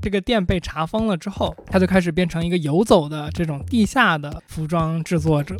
[0.00, 5.56] 这个店被查封了之后，他就开始变成一个游走的这种地下的服装制作者。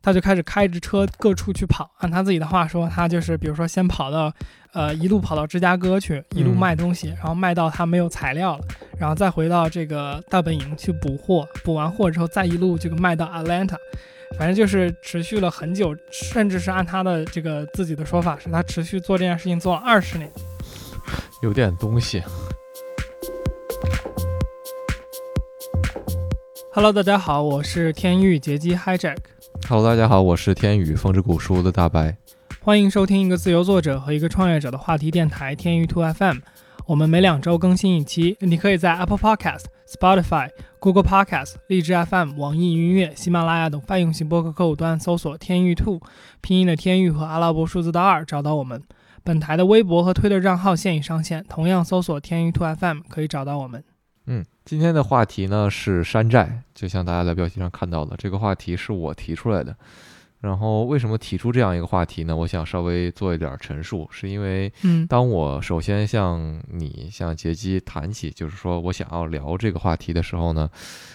[0.00, 4.32] 他就开始开着车各处去跑，按他自己的话说，他就是比如说先跑到，
[4.72, 8.64] 呃，一路跑到芝加哥去，一路卖东西，然后卖到他没有材料了，
[8.96, 13.76] 然后再回到这个大本营去补货，补完货之后再一路这个卖到 Atlanta，
[14.38, 20.30] 反正就是持续了很久，甚至是按他的这个自己的说法，是他持续做这件事情做了二十年，
[21.42, 22.22] 有点东西。
[26.80, 29.16] Hello，大家好，我是天域劫机 Hijack。
[29.68, 32.16] Hello，大家好，我是天宇风之谷书的大白，
[32.60, 36.36] 欢迎收听一个自由作者和一个创业者的话题电台天宇 Two FM。
[36.86, 46.00] 我们每两周更新一期，你可以在 Apple Podcast、Spotify、Google Podcast、荔枝 FM、网易云音乐、喜马拉雅等泛用型播客客户端搜索“天域 Two”，
[46.40, 48.80] 拼音的天域和阿拉伯数字的二找到我们。
[49.24, 53.82] 本台的微博和推特账号现已上线，同样搜索“天域 Two FM” 可以找到我们。
[54.30, 59.74] 嗯，今天的话题呢是山寨，就像大家在标题上看到的，这个话题是我提出来的。
[60.42, 62.36] 然后为什么提出这样一个话题呢？
[62.36, 70.68] 我想稍微做一点陈述，是因为，嗯，当我首先向你、向杰基谈起，就是说我想要聊这个话题的时候呢，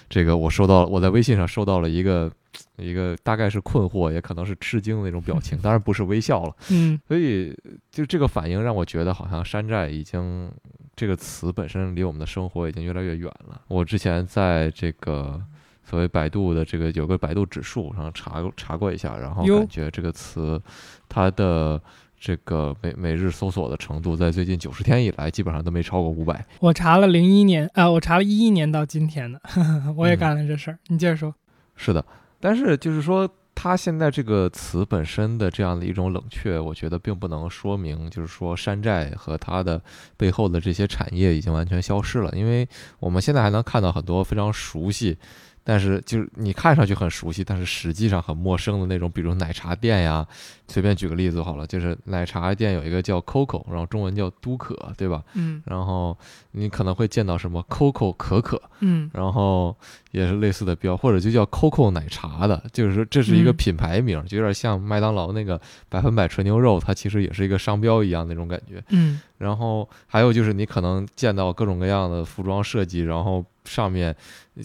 [0.10, 2.32] 这个我收到我在微信上收到了一个
[2.78, 6.56] 一个大概是困惑，也可能是吃惊的那种表情， 当然不是微笑了。
[6.72, 7.56] 嗯，所以
[7.92, 10.52] 就这个反应让我觉得好像山寨已经。
[10.96, 13.62] 这个词本身离我们的生活已经越来越远了。
[13.68, 15.42] 我之前在这个
[15.84, 20.62] 所谓百度的这个有个百度指数上查查过一下，然后感觉这个词
[21.10, 21.82] 它的
[22.20, 26.46] 这个每每日搜索的程度，在最近九十天以来基本上都没超过五百。
[26.60, 29.42] 我查了零一年，呃，我查了一一年到今天的，
[29.98, 30.78] 我也干了这事儿。
[30.88, 31.34] 你接着说。
[31.76, 32.06] 是的，
[32.40, 33.30] 但是就是说。
[33.56, 39.82] 它现在这个词本身的这样的一种冷却，我觉得并不能说明，就是说山寨和它的
[40.18, 42.68] 背后的这些产业已经完全消失了，因为
[43.00, 45.18] 我们现在还能看到很多非常熟悉。
[45.64, 50.28] 但是就是你看上去很熟悉，但是实际上很陌生的那种，比如奶茶店呀，
[50.68, 55.24] 随便举个例子好了，就是奶茶店有一个叫 Coco，然后中文叫都可，对吧？
[55.34, 55.62] 嗯。
[55.66, 56.18] 然后
[56.52, 59.10] 你可能会见到什么 Coco 可可，嗯。
[59.14, 59.74] 然后
[60.12, 68.84] 也是类似的标，或者就叫 Coco 奶茶的，就是说这是一个品牌名，就有点像麦当劳那个百分百纯牛肉，它其实也是一个商标一样那种感觉。
[68.90, 69.22] 嗯。
[69.38, 73.46] 然后还有就是你可能见到各种各样的服装设计，然后。
[73.66, 74.16] 上面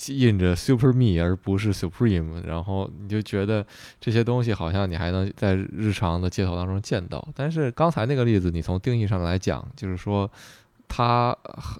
[0.08, 3.66] 印着 Super Me 而不是 Supreme，然后你就觉得
[4.00, 7.26] 这些东西好像你还能在日常的街头当中见到。
[7.34, 10.30] 但是刚才那个例子，你从定义上来讲，就是说
[10.86, 11.36] 它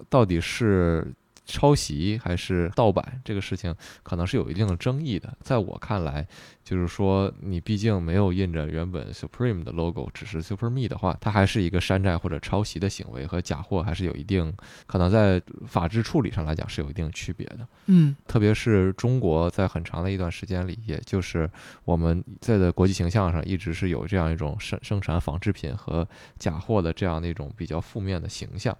[0.09, 1.06] 到底是。
[1.49, 5.35] 抄袭还是盗版这个事情可能是有一定的争议的。
[5.41, 6.25] 在我看来，
[6.63, 14.55] 就是说你毕竟没有印着原本 Supreme 的 logo，只是 Super Me 的话，它还是一个山寨或者抄袭的行为，和假货还是有一定
[14.87, 17.67] 可能在法制处理上来讲是有一定区别的。
[17.87, 21.51] 嗯，特别是中国在很长的一段时间里，也就是
[21.87, 26.07] 我们在的国际形象上一直是有这样一种生生产仿制品和
[26.39, 28.77] 假货的这样的一种比较负面的形象。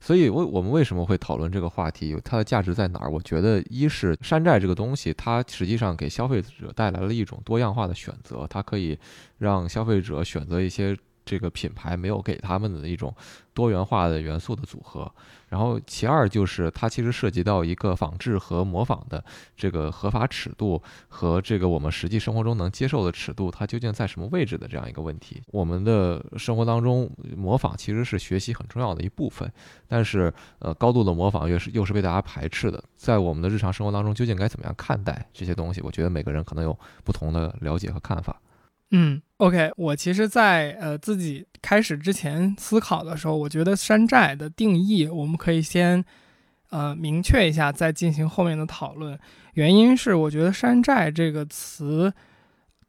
[0.00, 2.16] 所以，为我们为什么会讨论这个话题？
[2.24, 3.10] 它的价值在哪儿？
[3.10, 8.98] 我觉得，一是山寨这个东西，它实际上给消费者带来了一种多样化的选择，它可以
[9.38, 10.96] 让消费者选择一些。
[11.30, 13.14] 这个品牌没有给他们的一种
[13.54, 15.08] 多元化的元素的组合，
[15.48, 19.24] 然后其二就是它其实涉及到一个仿制和模仿的
[19.56, 25.40] 这个合法尺度和这个我们实际生活中能接受的尺度，它究竟在什么位置的这样一个问题。
[25.52, 29.48] 我们的生活当中模仿其实是学习很重要的一部分，
[29.86, 32.82] 但是呃高度的模仿又是又是被大家排斥的。
[32.96, 35.80] 在我们的日常生活当中，究竟该怎么样看待这些东西？
[35.82, 38.40] 我觉得每个人可能有不同的了解和看法。
[38.92, 46.04] 嗯，OK，我其实，在呃自己开始之前思考的时候，我觉得山寨的定义，我们可以先
[46.68, 49.18] 呃明确一下，再进行后面的讨论。
[49.54, 52.12] 原因是，我觉得山寨这个词，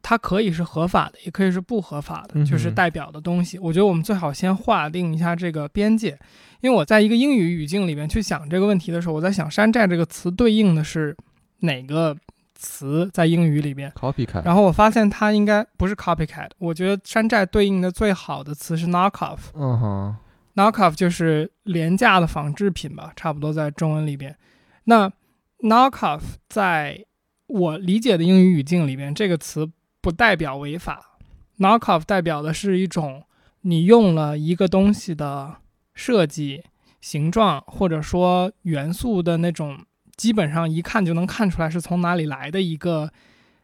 [0.02, 3.58] 它可以是合法的，也可以是不合法的，就是代表的东西。
[3.58, 6.18] 我觉得我们最好先划定一下这个边界，
[6.60, 11.16] 因为我在一个英语语境里面去想这个问题的时候，我在想山寨这个词对应的是
[11.60, 12.16] 哪个？
[12.62, 14.44] 词在英语里边，copycat。
[14.44, 16.48] 然后我发现它应该不是 copycat。
[16.58, 19.38] 我觉得山寨对应的最好的词是 knockoff。
[19.54, 20.16] 嗯哼
[20.54, 24.36] ，knockoff 就是廉价的仿制品吧，差不多在中文里边。
[24.84, 25.12] 那
[25.58, 27.04] knockoff 在
[27.48, 29.68] 我理解的英语语境里边，这个词
[30.00, 31.18] 不代表违法。
[31.58, 33.24] knockoff 代表的是一种
[33.62, 35.56] 你用了一个东西的
[35.94, 36.62] 设计、
[37.00, 39.84] 形状或者说元素的那种。
[40.22, 43.10] 基本上一看就能看出来是从哪里来的一个，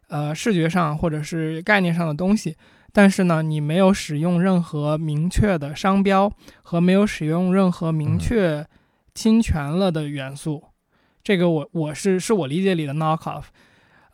[0.09, 2.57] 呃，视觉上或者是概念上的东西，
[2.93, 6.29] 但是呢，你没有使用任何明确的商标
[6.65, 8.67] 和没有使用任何明确
[9.15, 10.65] 侵权了的元素。
[11.23, 13.45] 这个我我是是我理解里的 knock off。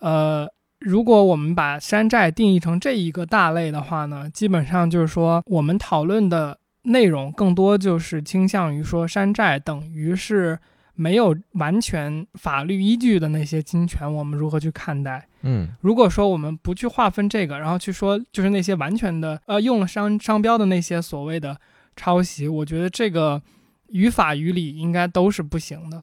[0.01, 0.47] 呃，
[0.81, 10.59] 如果我们把山寨定义成这一个大类的话呢，基本上就是说我们讨论的内容更多就是倾向于说山寨等于是。
[10.95, 15.29] 没有完全法律依据的那些侵权，我们如何去看待？
[15.43, 21.59] 嗯，如果说我们不去划分这个，然后去说就是那些完全的呃用了商商标的那些所谓的
[21.97, 23.43] 抄袭，我觉得这个
[23.89, 26.03] 于法于理应该都是不行的。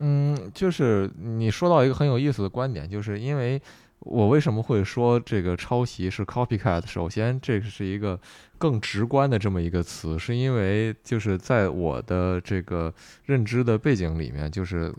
[0.00, 3.60] 嗯，就是你说到一个很有意思的观点，就是因为。
[4.00, 6.86] 我为什么会说这个抄袭是 copycat？
[6.86, 8.18] 首先，这是一个
[8.58, 12.92] 更直观的这么一个词，是因为就是在我的这个
[13.24, 14.94] 认知的背景里面，就是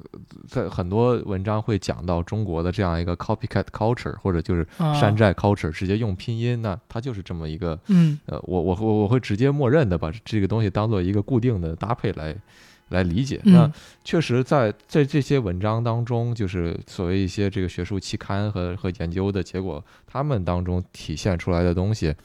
[0.47, 4.67] 在很多文章会讲到中国的这样一个 copycat culture，或者就是
[4.99, 12.35] 山寨 culture，直接用拼音，那它就是这么一个，嗯，呃，我我我我会直接默认的把这个东西当做一个固定的搭配来。
[12.89, 13.71] 来理解，那
[14.03, 22.15] 确实在在这些文章当中，就是所谓一些这个学术期刊和和研究的结果，他们当中体现出来的东西，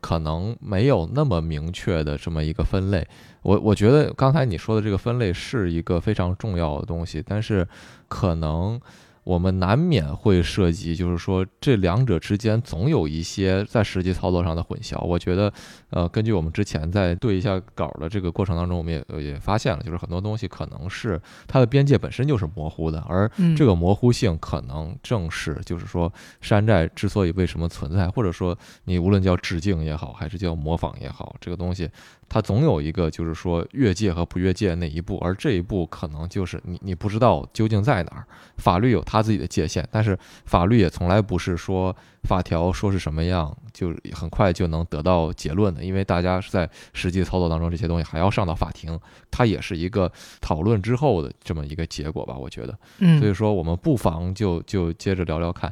[0.00, 3.06] 可能没有那么明确的这么一个分类。
[3.42, 7.66] 我我觉得刚才你说的这个分类是一个非常重要的东西，但是
[8.08, 8.80] 可能。
[9.24, 15.00] 我们难免会涉及，就是说这两者之间总有一些在实际操作上的混淆。
[15.04, 15.52] 我觉得，
[15.90, 31.88] 呃，根据我们之前在对一下稿的这个过程当中，我们也也发现了，就是很多东西可能是它的边界本身就是模糊的，而这个模糊性可能正是就是说山寨之所以为什么存在，或者说你无论叫致敬也好，还是叫模仿也好，这个东西。
[32.32, 38.26] 它总有一个，就是说越界和不越界那一步，而这一步可能就是你你不知道究竟在哪儿。
[38.56, 45.84] 法律有它自己的界限，但是法律也从来不是说法条说是什么样，就很快就能得到结论的。
[45.84, 48.98] 因为大家是在实际操作当中，这些东西还要上到法庭，
[49.30, 52.34] 它也是一个讨论之后的这么一个结果吧。
[52.34, 55.70] 我觉得，嗯，所以说我们不妨就就接着聊聊看，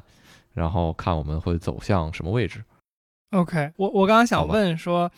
[0.53, 2.63] 然后看我们会走向什么位置。
[3.31, 5.11] OK，我我刚刚想问说。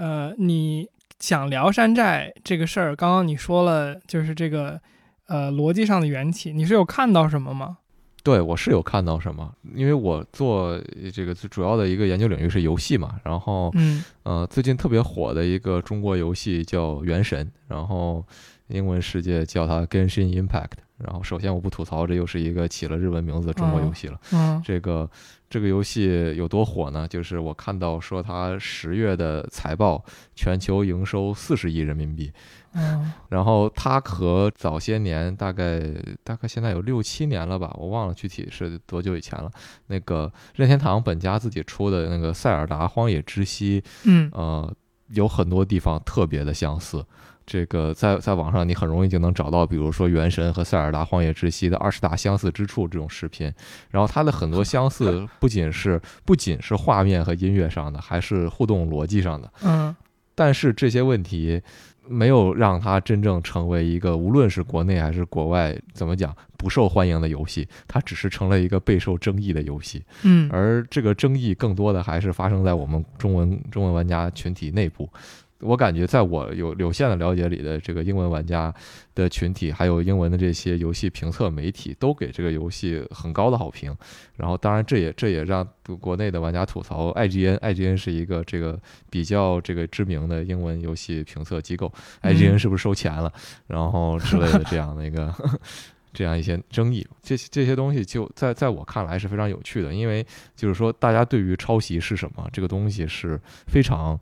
[0.00, 0.88] 呃，你
[1.18, 2.96] 想聊山寨这个事儿？
[2.96, 4.80] 刚刚你说了，就是这个
[5.26, 7.76] 呃逻辑上的缘起，你是有看到什么吗？
[8.22, 10.80] 对，我是有看到什么，因为我做
[11.12, 18.24] 这个最主要的一个研究领域是游戏嘛，然后嗯呃最近特别火的一个中国游戏叫《原神》，然后
[18.68, 20.64] 英文世界叫它《Genshin Impact》。
[21.04, 24.20] 然后首先我不吐槽，这又是一个起了日文名字的中国游戏了。
[24.32, 25.08] 嗯，这个
[25.48, 27.08] 这个游戏有多火呢？
[27.08, 30.04] 就是我看到说它十月的财报，
[30.34, 32.30] 全球营收四十亿人民币。
[32.72, 35.82] 嗯，然后它和早些年大概
[36.22, 39.50] 大概现在有六七年了吧，我忘了具体是多久以前了。
[39.88, 44.72] 那个任天堂本家自己出的那个《塞尔达：荒野之息》，嗯，呃，
[45.08, 47.04] 有很多地方特别的相似。
[47.50, 53.52] 这个在在网上你很容易就能找到，比如说《原神》和《塞尔达：荒野之息》的二十大相似之处这种视频。
[53.90, 59.52] 然后它的很多相似不仅是不仅是画面和音乐上的，还是互动逻辑上的。
[59.64, 59.92] 嗯，
[60.36, 61.60] 但是这些问题
[62.06, 70.04] 没有让它真正成为一个无论是国内还是国外怎么讲不受欢迎的游戏，它只是成了一个备受争议的游戏。
[70.22, 75.10] 嗯，而这个争议更多的还是发生在我们中文中文玩家群体内部。
[75.60, 78.74] 我感觉，在我有有限的了解里的这个英文玩家
[79.14, 83.94] 的群体，还有英文的这些游戏评测媒体，都给这个游戏很高的好评。
[84.36, 85.66] 然后，当然，这也这也让
[86.00, 88.80] 国内的玩家吐槽，IGN，IGN 是一个这个
[89.10, 91.92] 比较这个知名的英文游戏评测机构
[92.22, 93.30] ，IGN 是不是收钱了？
[93.66, 95.30] 然后之类的这样的一个
[96.14, 104.18] 这样一些争议，这这些东西就在在我看来是非常有趣的，因为就是说，大家对于抄袭是什么这个东西是非常。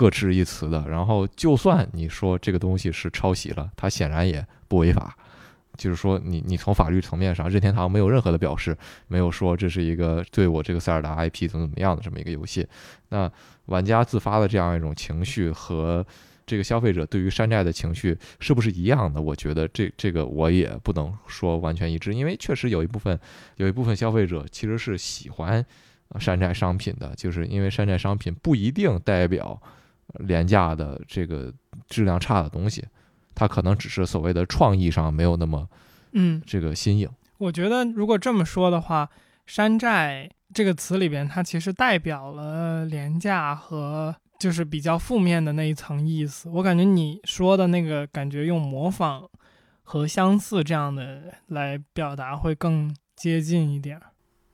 [0.00, 5.14] 各执一词的，然后就算你说这个东西是抄袭了，它显然也不违法。
[5.76, 8.74] 就是说，你你从法律层面上，任天堂没有任何的表示，
[9.08, 12.66] 没有说这是一个对我这个塞尔达 IP 怎么怎么样的这么一个游戏。
[13.10, 13.30] 那
[13.66, 16.02] 玩家自发的这样一种情绪和
[16.46, 19.20] 这个消费者对于山寨的情绪是不是一样的？
[19.20, 23.20] 我觉得这这个我也不能说完全一致，因为确实有一部分
[23.56, 25.62] 有一部分消费者其实是喜欢
[26.18, 29.60] 山寨商品的，就是因为山寨商品不一定代表。
[30.18, 31.52] 廉价的这个
[31.88, 32.84] 质量差的东西，
[33.34, 35.68] 它可能只是所谓的创意上没有那么，
[36.12, 37.08] 嗯，这个新颖。
[37.38, 39.08] 我觉得如果这么说的话
[39.46, 46.48] ，“山寨”这个词里边，它其实代表了廉价和就是比较负面的那一层意思。
[46.50, 49.28] 我感觉你说的那个感觉用模仿
[49.82, 54.00] 和相似这样的来表达会更接近一点。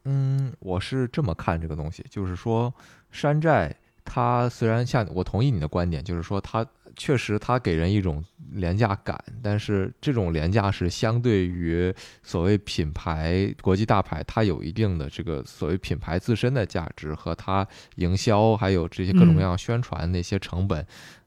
[0.04, 2.72] 嗯，我是这么看这个东西，就是说
[3.10, 3.74] 山寨。
[4.06, 6.64] 它虽然像我同意你的观点，就是说它
[6.96, 20.86] 确实它给人一种廉价感，但是这种廉价是相对于所谓品牌国际大牌，它有一定的这个所谓品牌自身的价值和它营销还有这些各种各样宣传那些成本。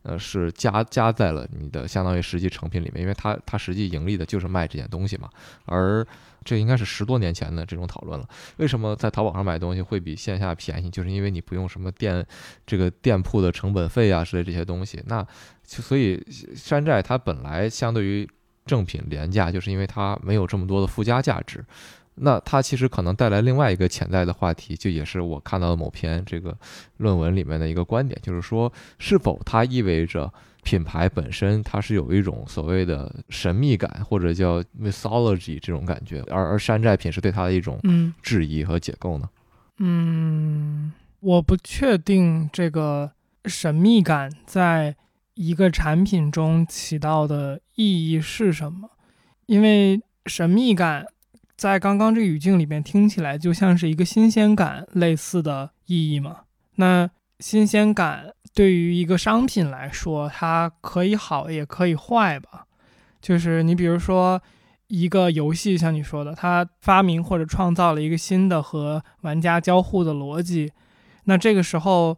[0.09, 5.29] 呃，是加加在了你的相当于实际成品里面，因为它它实际盈利的就是卖这件东西嘛。
[5.65, 6.05] 而
[6.43, 8.27] 这应该是十多年前的这种讨论了。
[8.57, 10.89] 为什么在淘宝上买东西会比线下便宜？
[10.89, 12.25] 就是因为你不用什么店
[12.65, 14.99] 这个店铺的成本费啊之类这些东西。
[15.05, 15.23] 那
[15.63, 16.19] 所以
[16.55, 18.27] 山寨它本来相对于
[18.65, 21.63] 正品廉价，就是因为它没有这么多的附加价值。
[22.21, 26.57] 那它其实可能带来另外一个潜在的话题，就也是我看到的某篇这个
[26.97, 30.31] 论文里面的一个观点，就是说，是否它意味着
[30.63, 37.79] 品牌本身它是有一种所谓的神秘感，或者叫 mythology 这种感觉，而而山寨品是对它的一种
[38.21, 39.29] 质疑和解构呢？
[39.77, 43.11] 嗯，我不确定这个
[43.45, 44.95] 神秘感在
[45.35, 48.89] 一个产品中起到的意义是什么，
[49.45, 51.05] 因为神秘感。
[51.59, 56.43] 在刚刚这语境里面，听起来就像是一个新鲜感类似的意义嘛？
[56.75, 57.09] 那
[57.41, 62.65] 新鲜感对于一个商品来说，它可以好也可以坏吧？
[63.19, 64.41] 就是你比如说
[64.87, 70.71] 一个游戏，像你说的，它发明或者创造了一个新的和玩家交互的逻辑，
[71.25, 72.17] 那这个时候，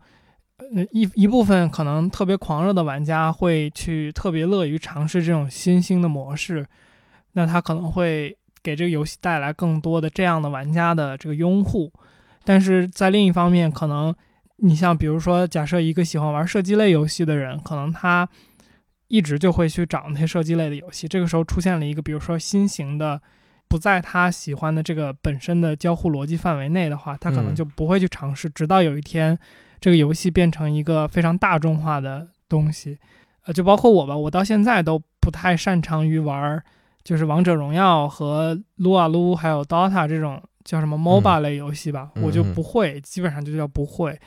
[0.76, 6.68] 呃一一部分可能特别狂热的玩家会去特别乐于尝试这种新兴的模式，
[7.32, 8.38] 那他可能会。
[8.64, 11.92] 给这个游戏带来更多的这样的玩家的这个拥护，
[12.44, 14.14] 但是在另一方面，可能
[14.58, 18.28] 你像比如说，假设一个喜欢玩射击类游戏的人，可能他
[19.08, 21.08] 一直就会去找那些射击类的游戏。
[21.08, 23.22] 这个时候出现了一个，比如说新型的，
[23.68, 28.50] 不在他喜欢的这个本身的交互逻辑范围内的话，他可能就不会去尝试。
[28.50, 29.38] 直到有一天，
[29.80, 33.00] 这个游戏变成一个非常大众化的东西，
[33.46, 36.64] 呃，就包括我吧，我到现在都不太擅长于玩。
[37.04, 44.20] 就是王者荣耀和撸啊撸，还有 DOTA 这种叫什么 MOBA 类游戏吧，我就不会，基本上就叫不会。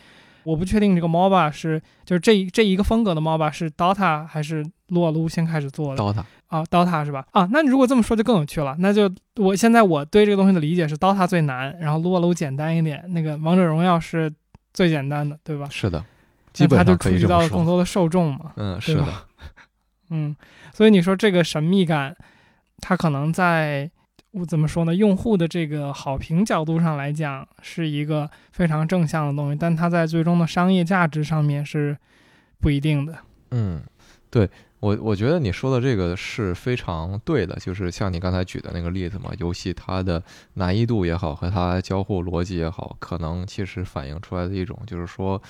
[0.43, 7.25] 我不确定这个 MOBA 是就是这这一个风格的 MOBA 是 DOTA 还是撸啊撸先开始做的 DOTA 啊，DOTA 是吧？
[7.31, 8.77] 啊，那你如果这么说就更有趣了。
[8.79, 14.31] 那就我现在我对这个东西的理解是 DOTA 最难，然后撸啊撸简单一点，那个王者荣耀是
[14.75, 15.67] 最简单的，对吧？
[15.71, 16.05] 是的，
[16.53, 18.53] 基本上可以到了更多的受众嘛。
[18.57, 19.07] 嗯，是的。
[20.11, 20.37] 嗯，
[20.75, 22.15] 所以你说这个神秘感。
[22.87, 23.91] 它可能在
[24.33, 24.95] 我怎么说呢？
[24.95, 31.97] 用户的这个好评角度上来讲，是一个非常正向的东西，但它在最终的商业价值上面是
[32.61, 33.17] 不一定的。
[33.53, 33.83] 嗯，
[34.29, 34.51] 对
[34.81, 40.23] 我我觉得你说的这个是非常对的，就是像你刚才举的那个例子嘛，游戏它的
[40.55, 45.41] 难易度也好，和它交互逻辑也好，可能其实反映出来的一种就是说。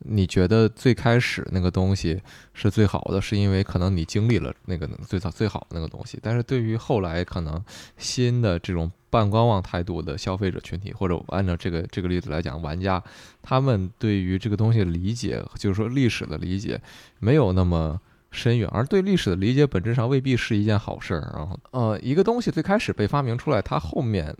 [0.00, 2.20] 你觉得最开始那个东西
[2.54, 6.18] 是最好的，是因为可能你经历了那个最早最好的那个东西。
[6.22, 7.62] 但是对于后来可能
[7.98, 13.02] 新的这种半观望态度的消费者群体，或者按照这个这个例子来讲，玩家，
[13.42, 16.80] 他们对于这个东西的理解，就是说历史的理解，
[17.18, 21.32] 没有那么深远，而对历史的理解本质上未必是一件好事儿。
[21.34, 24.34] 然后，呃，一个东西最开始被发明出来，它后面。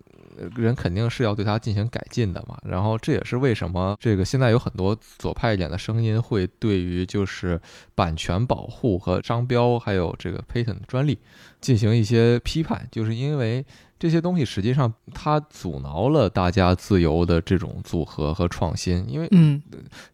[0.57, 7.61] 人肯定是要对它进行改进的嘛，然后这也是为什么这个现在有很多左派一点的声音会对于就是
[7.95, 11.19] 版权保护和商标还有这个 patent 专利
[11.61, 13.65] 进行一些批判，就是因为
[13.99, 19.61] 这些东西实际上它阻挠了大家自由的这种组合和创新，因为嗯，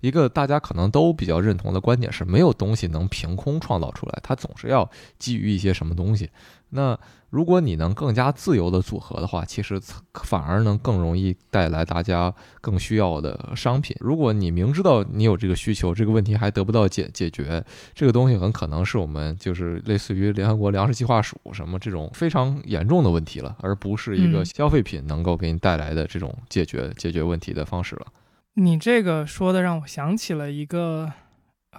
[0.01, 4.91] 一个大家可能都比较认同的观点是没有东西能凭空创造出来，它总是要
[5.21, 6.29] 基于一些什么东西，
[6.77, 6.97] 那。
[7.29, 9.79] 如果你能更加自由的组合的话，其实
[10.23, 13.95] 反而能更容易带来大家更需要的商品。
[13.99, 17.63] 如果你明知道你有这个需求，这个问题还得不到解解决，
[17.95, 28.07] 这个东西很可能是我们就是类似于联合国粮食计划署什么这种非常严重的问题了，而不是一个消费品能够给你带来的这种解决解决问题的方式了。
[28.55, 31.13] 你这个说的让我想起了一个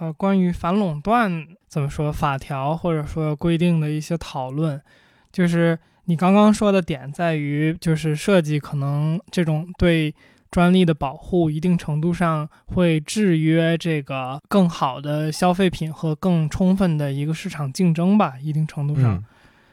[0.00, 4.80] 呃关于反垄断怎么说法条或者说规定的一些讨论。
[5.30, 10.14] 就是你刚刚说的点在于，就是设计可能这种对
[10.50, 18.34] 专利的保护，一定程度上会制约这个更好的消费品和更充分的一个市场竞争吧。
[18.40, 19.22] 一定程度上，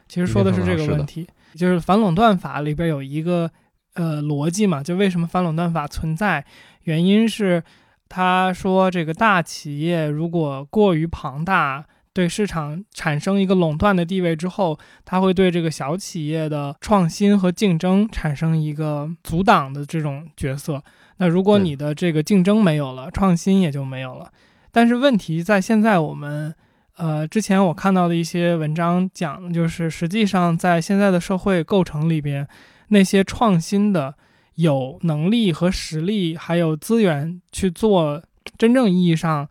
[0.06, 1.26] 其实说的是这个问题。
[1.54, 3.50] 就是反垄断法里边有一个
[3.94, 6.44] 呃逻辑嘛，就为什么反垄断法存在？
[6.82, 7.64] 原因是
[8.08, 11.84] 他说这个大企业如果过于庞大。
[12.16, 20.82] 对市场产生一个垄断的地位之后，它会对这个小企业的创新和竞争产生一个阻挡的这种角色。
[21.18, 24.32] 那如果你的这个竞争没有了，创新也就没有了。
[24.72, 26.54] 但是问题在现在我们，
[26.96, 32.48] 呃，之前我看到的一些文章讲，就是实际上在现在的社会构成里边，
[32.88, 34.14] 那些创新的、
[34.56, 38.22] 有能力和实力，还有资源去做
[38.58, 39.48] 真正意义上。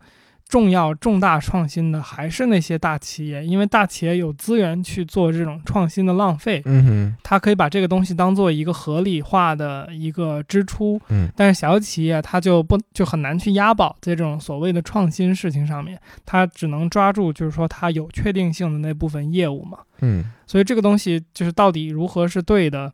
[0.48, 22.92] 重要重大创新的还是那些大企业，因为大企业有资源去做这种创新的浪费，嗯哼，它可以把这个东西当做一个合理化的一个支出，嗯，但是小企业它就不就很难去押宝在这种所谓的创新事情上面，它只能抓住就是说它有确定性的那部分业务嘛，嗯，所以这个东西就是到底如何是对的，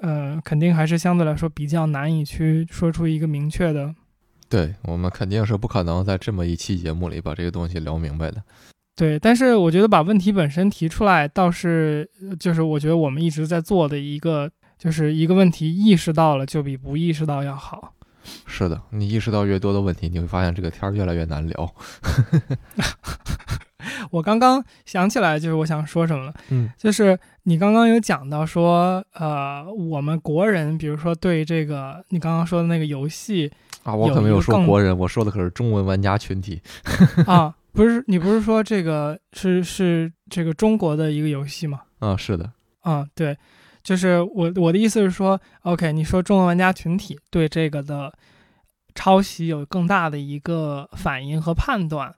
[0.00, 3.94] 呃，肯定还是相对来说比较难以去说出一个明确的。
[4.48, 8.42] 对我们肯定是不可能在这么一期节目里把这个东西聊明白的。
[8.96, 17.94] 对，但是我觉得把问题本身提出来，倒是就是我觉得我们一直在做的一个，就是一个问题意识到了，就比不意识到要好。
[18.46, 21.74] 是的，你意识到越多的问题，你会发现这个天儿越来越难聊。
[24.10, 33.50] 我刚刚想起来，就是我想说什么了，嗯，就是你刚刚有讲到说，呃，我们国人，比如说对这个你刚刚说的那个游戏。
[33.82, 36.60] 啊，我可没有说国人，我说的可是中文玩家群体。
[37.26, 41.80] 啊，不是，你不是说这个是是这个中国的一个游戏吗？
[41.98, 42.52] 啊，是的。
[42.80, 43.36] 啊，对，
[43.82, 48.12] 就是我我的意思是说，OK，你说中文玩家群体对这个的
[48.94, 52.14] 抄袭有更大的一个反应和判断，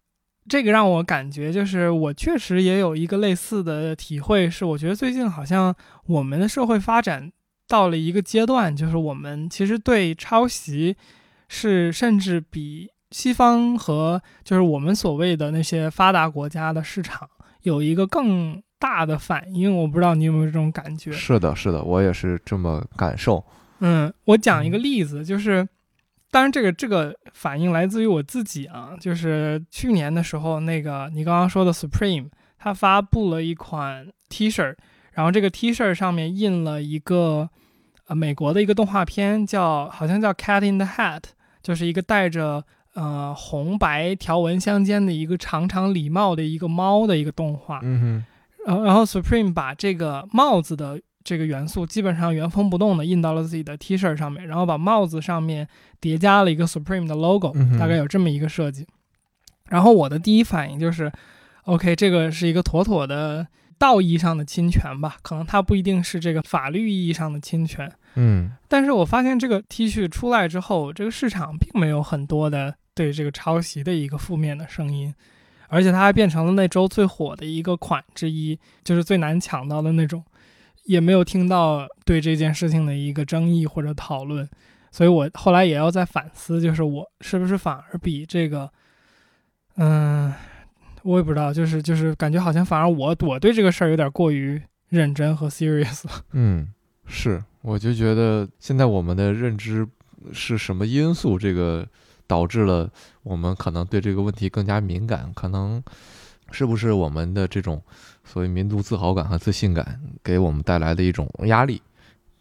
[0.49, 5.75] 这个让我感觉就是我确实也有一个类似的体会，是我觉得最近好像
[6.07, 7.31] 我们的社会发展
[7.69, 10.97] 到了一个阶段，就是我们其实对抄袭。
[11.55, 17.29] 是，甚至比西方和就是我们所谓的那些发达国家的市场
[17.61, 19.77] 有一个更大的反应。
[19.77, 21.13] 我不知道你有没有这种感觉？
[21.13, 23.45] 是的，是的，我也是这么感受。
[23.81, 25.69] 嗯，我讲一个例子，就是，
[26.33, 34.75] 当然这个这个反应来自于我自己啊，就是去年的时候，那个你刚刚说的 Supreme，它发布了一款 T 恤，
[35.13, 37.49] 然后这个 T 恤上面印了一个
[38.09, 41.23] 呃美国的一个动画片，叫好像叫 Cat in the Hat。
[41.63, 48.25] 就是一个戴着呃红白条纹相间的一个长长礼帽的一个猫的一个动画，嗯哼，
[48.67, 55.67] 然后然后 Supreme 把这个帽子的这个元素基本上原封不动的印到了自己的 T 恤上面，然后把帽子上面
[56.01, 58.87] 叠加了一个 Supreme 的 logo，大概有这么一个设计。
[59.69, 61.11] 然后我的第一反应就是
[61.65, 63.47] ，OK，这个是一个妥妥的
[63.79, 65.17] 道义上的侵权吧？
[65.23, 67.91] 可能它不一定是这个法律意义上的侵权。
[68.15, 75.15] 嗯，但是我发现这个 T 恤出来之后，这个市场并没有很多的对这个抄袭的一个负面的声音，
[75.69, 80.23] 而且它还变成了那周最火的一个款之一，就是最难抢到的那种，
[80.85, 84.49] 也没有听到对这件事情的一个争议或者讨论，
[84.91, 88.71] 所以我后来也要在反思，就是我是不是反而比这个，
[89.77, 90.33] 嗯，
[91.03, 96.69] 我也不知道，就是就是感觉好像反而我我对这个事儿有点过于认真和 serious 了， 嗯，
[97.07, 97.43] 是。
[97.63, 99.87] 我就觉得现在我们的认知
[100.33, 101.87] 是什么因素，这个
[102.27, 102.91] 导致了
[103.23, 105.81] 我们可能对这个问题更加敏感，可能
[106.53, 107.83] 是不是我们的这种
[108.23, 111.81] 所谓民族自豪感和自信感给我们带来的一种压力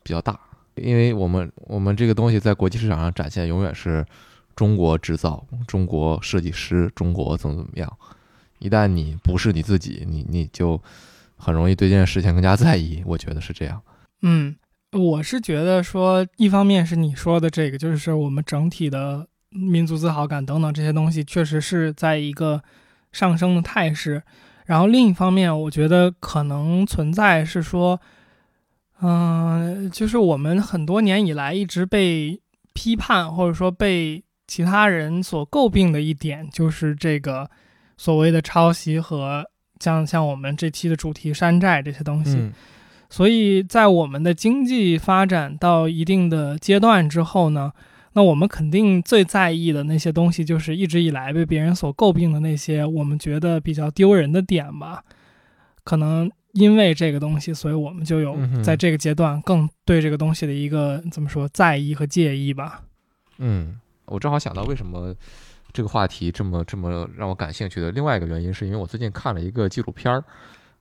[0.04, 0.39] 比较大？
[0.76, 4.06] 因为我们我们这个东西在国际市场上展现永远是
[4.56, 7.97] 中国制造、中国设计师、中国怎么怎么样。
[8.60, 10.82] 一旦你不是你自己，你你就
[11.38, 13.02] 很容易对这件事情更加在意。
[13.06, 13.82] 我觉得是这样。
[14.21, 14.56] 嗯。
[14.93, 22.62] 我是觉得说，一方面是你说的这个，就是我们整体的民族自豪感等等这些东西，确实是在一个
[23.12, 24.24] 上升的态势。
[24.65, 28.00] 然后另一方面，我觉得可能存在是说，
[29.02, 32.39] 嗯，就是我们很多年以来一直被
[32.74, 37.50] 批判或者说被其他人所诟病的一点，就是这个
[37.97, 39.45] 所谓的抄袭和
[39.80, 42.52] 像像我们这期的主题山寨这些东西。
[43.10, 47.74] 所以在我们的经济发展到一定的阶段之后呢，
[48.13, 55.04] 那我们肯定最在意的那些东西，就是一直以来被别人所诟病的那些我们觉得比较丢人的点吧。
[55.84, 62.84] 可能因为这个东西，所以我们就有在这个阶段更对这个东西的一个怎么说在意和介意吧。
[63.38, 65.15] 嗯，我正好想到为什么
[65.71, 70.24] 这个话题这么这么让我感兴趣的另外一个原因，是因为我最近看了一个纪录片儿，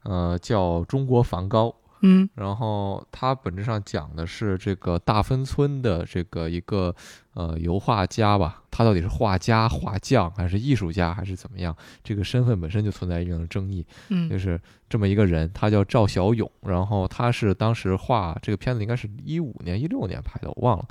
[0.03, 1.69] 呃，叫《中国梵高》。
[2.03, 6.95] 嗯，然后它本质上讲的是这个大芬村的这个一个
[7.35, 11.77] 呃油画家吧，他到底是画家、画匠还是艺术家还是怎么样？
[12.03, 13.87] 这个身份本身就存在一定的争议。
[14.09, 20.87] 嗯，就是这么一个人，他叫赵小勇，然后他是当时画这个片子应该是一五年、一六年拍的，我忘了。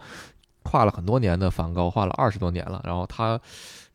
[0.65, 2.79] 画了很多年的梵高，画了二十多年了。
[2.83, 3.39] 然后他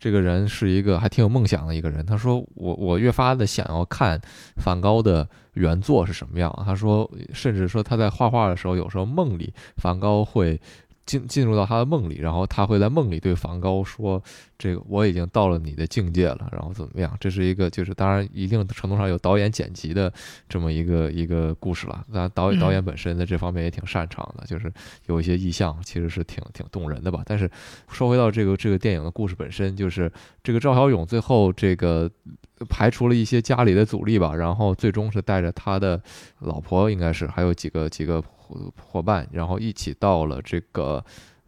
[0.04, 2.04] 这个人是一个还挺有梦想的一个人。
[2.04, 4.20] 他说：“我我越发的想要看
[4.56, 10.60] 梵高的原作是什么样。”他说，甚至说他在画画的时候，有时候梦里梵高会。
[11.06, 14.22] 进进入到他的梦里，然后他会在梦里对梵高说
[14.56, 17.14] ：“这个我已经到了你的境界了。”然后怎么样？
[17.20, 20.12] 这是一个就是当然一定程度上有导演剪辑的
[20.48, 22.02] 这么一个一个故事了。
[22.08, 24.72] 那导演导演本身在这方面也挺擅长的，就是
[25.06, 27.22] 有一些意象其实是挺挺动人的吧。
[27.26, 27.50] 但是
[27.88, 30.10] 说回到这个这个电影的故事本身，就是
[30.42, 32.10] 这个赵小勇最后这个
[32.70, 36.00] 排除了一些家里的阻力吧，然后最终是带着他的
[36.38, 38.24] 老婆，应该是还有几个几个。
[38.76, 41.04] 伙伴，然后一起到了这个，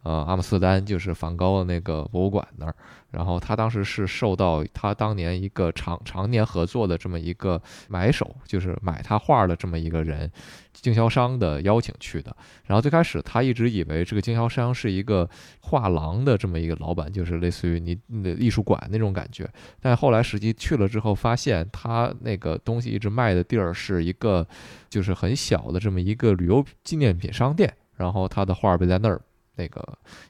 [0.07, 2.73] 呃，阿姆斯特丹，就是梵高的那个博物馆那儿。
[3.11, 10.31] 然后他当时是受到他当年一个常常年合作的这么一个买手，就是买他画的这么一个人，
[10.71, 12.33] 经销商的邀请去的。
[12.65, 19.49] 然后最开始他一直以为这个经销商是一个画廊的这么一个老板，就是类似于你的艺术馆那种感觉。
[19.81, 24.47] 但后来实际去了之后，发现他那个东西一直卖的地儿是一个
[24.89, 29.19] 就是很小的这么一个旅游纪念品商店，然后他的画儿被在那儿。
[29.57, 29.81] 那个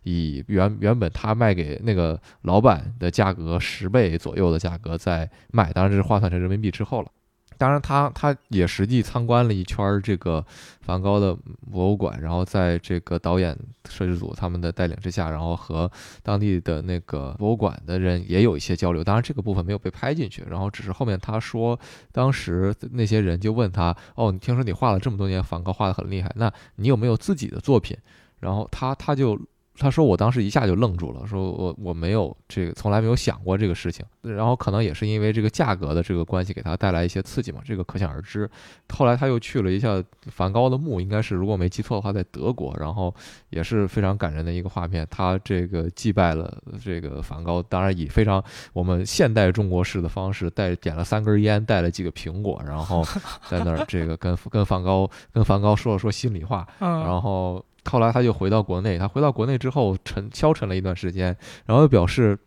[0.03, 7.11] 以原原本他卖给那个老板的价格十倍左右的价格在卖，当然这是换算成人民币之后了。
[7.59, 10.45] 当然他他也实际参观了一圈这个
[10.81, 11.35] 梵高的
[11.71, 13.57] 博物馆，然后在这个导演
[13.89, 19.03] 摄制组他们的带领之下，然后和当地的那个博物馆的人也有一些交流。
[19.03, 21.79] 当然这个部分没有被拍进去，然后只是后面他说，
[22.11, 27.97] 当时那些人就问他：“哦，你听说你画了这么多年梵高，画的很厉害，那你有没有自己的作品？”
[28.39, 29.39] 然后他他就
[29.79, 34.03] 他说我当时一下就愣住了，说我我没有这个从来没有想过这个事情。
[34.23, 38.49] 然后可能也是因为这个价格的这个关系，给他带来一些刺激嘛，这个可想而知。
[38.89, 42.75] 后来他又去了一下梵高的墓，应该是如果没记错的话，在德国。
[42.79, 43.13] 然后
[43.51, 53.05] 也是非常感人的一个画面，他这个祭拜了这个梵高，当然以非常我们现代中国式的方式，带点了三根烟，带了几个苹果，然后
[53.47, 57.63] 在那儿这个跟跟梵高跟梵高说了说心里话， 然后。
[57.89, 62.37] 后来他就回到国内，他回到国内之后沉消沉了一段时间，然后又表示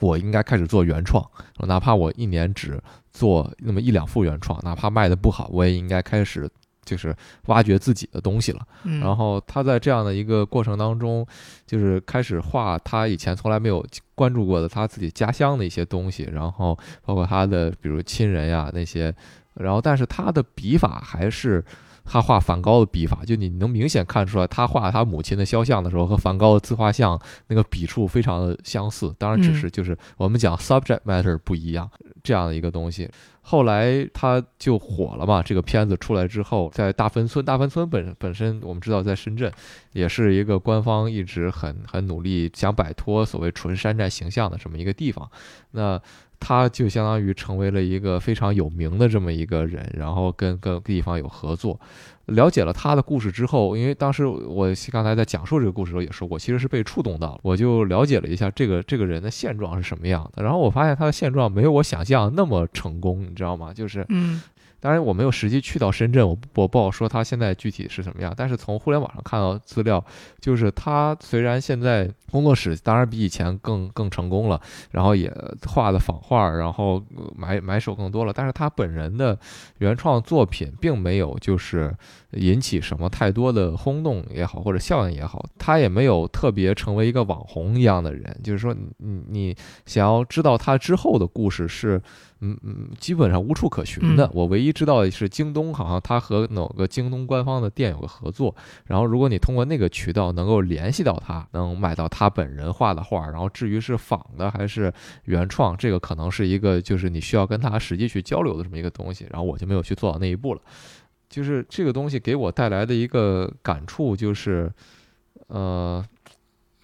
[0.00, 1.28] 我应该开始做原创，
[1.66, 6.48] 哪怕我一年只做那么一两副原创，哪怕卖的不好，我也应该开始
[6.84, 7.14] 就是
[7.46, 8.66] 挖掘自己的东西了。
[9.00, 11.26] 然后他在这样的一个过程当中，
[11.66, 19.12] 就是开始画他以前从来没有关注过的他自己家乡的一些东西，然后包括他的比如亲人呀那些，
[19.54, 21.64] 然后但是他的笔法还是。
[22.10, 29.14] 他画梵高的笔法，就你能明显看出来，他画他母亲的肖像的时候，和梵高的自画像那个笔触非常的相似。
[29.18, 31.88] 当然，只是就是我们讲 subject matter 不一样
[32.22, 33.10] 这样的一个东西。
[33.40, 39.50] 后来他就火了嘛，这个片子出来之后，在大芬村，大芬村本本身我们知道在深圳，
[39.92, 45.30] 也是一个官方一直很很努力想摆脱所谓纯山寨形象的这么一个地方。
[45.70, 45.98] 那
[46.40, 51.78] 他就相当于成为了一个非常有名的这么一个人，然后跟各个地方有合作。
[52.26, 60.42] 了解了他的故事之后，因为当时我刚才在讲述这个故事的时候也说过，其实是被触动到，我就了解了一下这个这个人的现状是什么样的。
[60.42, 63.72] 然后我发现他的现状没有我想象那么成功，你知道吗？
[63.72, 64.42] 就是嗯。
[64.80, 68.32] 当然，我没有实际去到深圳，我我不好说他现在具体是什么样。
[68.36, 70.04] 但是从互联网上看到资料，
[70.40, 74.60] 就是他虽然现在工作室当然比以前更更成功了，
[74.92, 75.32] 然后也
[75.66, 77.02] 画的仿画，然后
[77.36, 79.36] 买买手更多了，但是他本人的
[79.78, 81.92] 原创作品并没有就是
[82.32, 88.40] 引起什么太多的轰动也好，或者效应也好，他也没有特别成为一个网红一样的人。
[88.44, 92.00] 就是说，你你想要知道他之后的故事是。
[92.40, 94.30] 嗯嗯，基本上无处可寻的。
[94.32, 98.54] 我唯一知道的是京东，好像他和某个京东官方的店有个合作。
[98.84, 103.26] 然后，如果你通过那个渠道能够联系到他，能买到他本人画的画。
[103.28, 104.92] 然后，至于是仿的还是
[105.24, 109.26] 原创，这个可能是一个就是你需要跟他实际去交流的这么一个东西。
[109.30, 110.60] 然后，我就没有去做到那一步了。
[111.28, 114.72] 就是这个东西给我带来的一个感触就是，
[115.48, 116.04] 呃，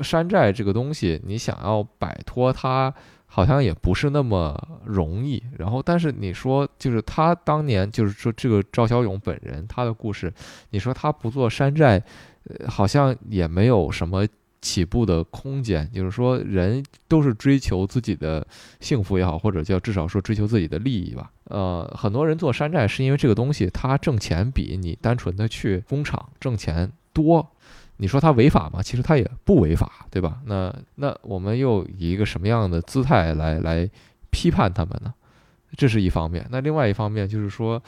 [0.01, 2.93] 山寨这个东西，你想要摆脱它。
[3.35, 5.43] 好像也不是那么容易。
[5.59, 10.33] 然后，但是你说，就是他当年，就是说这个赵小勇本人他的故事，
[10.71, 12.01] 你说他不做山寨，
[12.45, 14.25] 呃，好像也没有什么
[14.63, 15.91] 起步的空间。
[15.93, 18.47] 就是说，人都是追求自己的
[18.79, 21.29] 幸福也好，或者叫至少说追求自己的利益吧。
[21.47, 27.51] 呃，很多人做山寨是因为这个东西它挣钱比你单纯的去工厂挣钱多。
[27.97, 28.83] 你说他违法吗？
[28.83, 30.39] 其实他也不违法，对吧？
[30.47, 33.89] 那那我们又以一个什么样的姿态来来
[34.31, 35.15] 批判他们呢？
[35.77, 36.47] 这是一方面。
[36.51, 37.83] 那另外一方面就是说，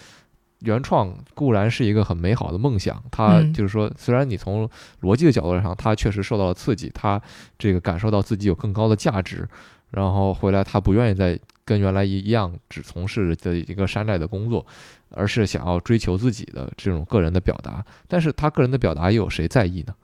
[0.61, 4.69] 原创固然是一个很美好的梦想，它嗯就是说，虽然你从
[5.03, 7.21] 逻辑的角度上，它确实受到了刺激，它
[7.59, 9.49] 这个感受到自己有更高的价值，
[9.91, 14.65] 然后回来他不愿意再跟原来一样只从事的一个山寨的工作，
[15.11, 17.85] 而是想要追求自己的这种个人的表达。
[18.09, 19.95] 但是他个人的表达又有谁在意呢？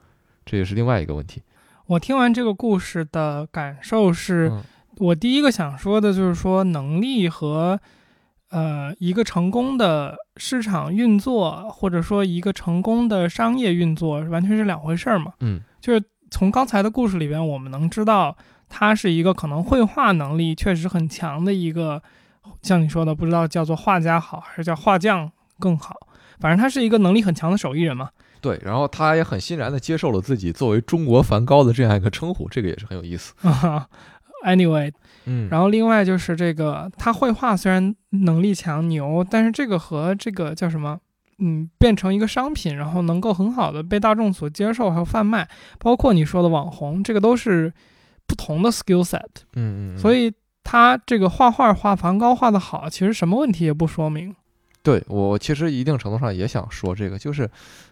[0.45, 1.41] 这也是另外一个问题。
[1.87, 4.63] 我听完这个故事的感受是，嗯
[4.97, 7.79] 我第一个想说的就是说，能力和
[8.49, 15.33] 呃一个成功的市场运作，或者说一个成功的商业运作，完全是两回事儿嘛。
[15.39, 18.37] 嗯就是从刚才的故事里边，我们能知道，
[18.75, 22.01] 他是一个可能绘画能力确实很强的一个，
[22.63, 25.95] 像你说的，不知道叫做画家好还是叫画匠更好，
[26.39, 28.09] 反正他是一个能力很强的手艺人嘛。
[28.41, 33.35] 对，然后他也很欣然地接受了自己作为中国梵高的这样一个称呼，这个也是很有意思。
[33.47, 33.87] 啊，
[34.43, 34.91] anyway，
[35.25, 40.99] 嗯然后另外就是这个，他绘画虽然能力强牛，但是这个和这个叫什么，
[41.37, 47.71] 嗯，变成一个商品，然后能够很好的被大众所接受还有贩卖，包括你说的网红，这个都是
[48.27, 49.21] 不同的 skill set。
[49.55, 50.33] 嗯嗯，所以
[50.63, 54.35] 他这个画画画梵高画的好，其实什么问题也不说明。
[54.81, 57.49] 对我其实一定程度上也想说这个，就是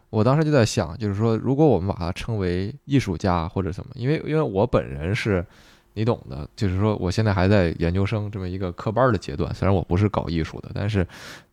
[0.10, 5.46] 我当时就在想，就是说，如果我们把它称为艺术家或者什么，因为因为我本人是，
[5.94, 11.06] 你懂的，就是说我现在还在研究生这么一个科班的阶段，虽然我不是搞艺术的，但是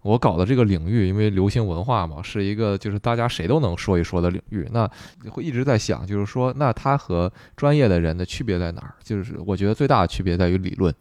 [0.03, 4.88] 我搞的这个领域，因为流行文化嘛，是一个就是大家谁都能说一说的领域，那
[5.31, 8.94] 会一直在想，就是说，那它和专业的人的区别在哪儿？
[9.03, 10.94] 就是我觉得最大的区别在于理论，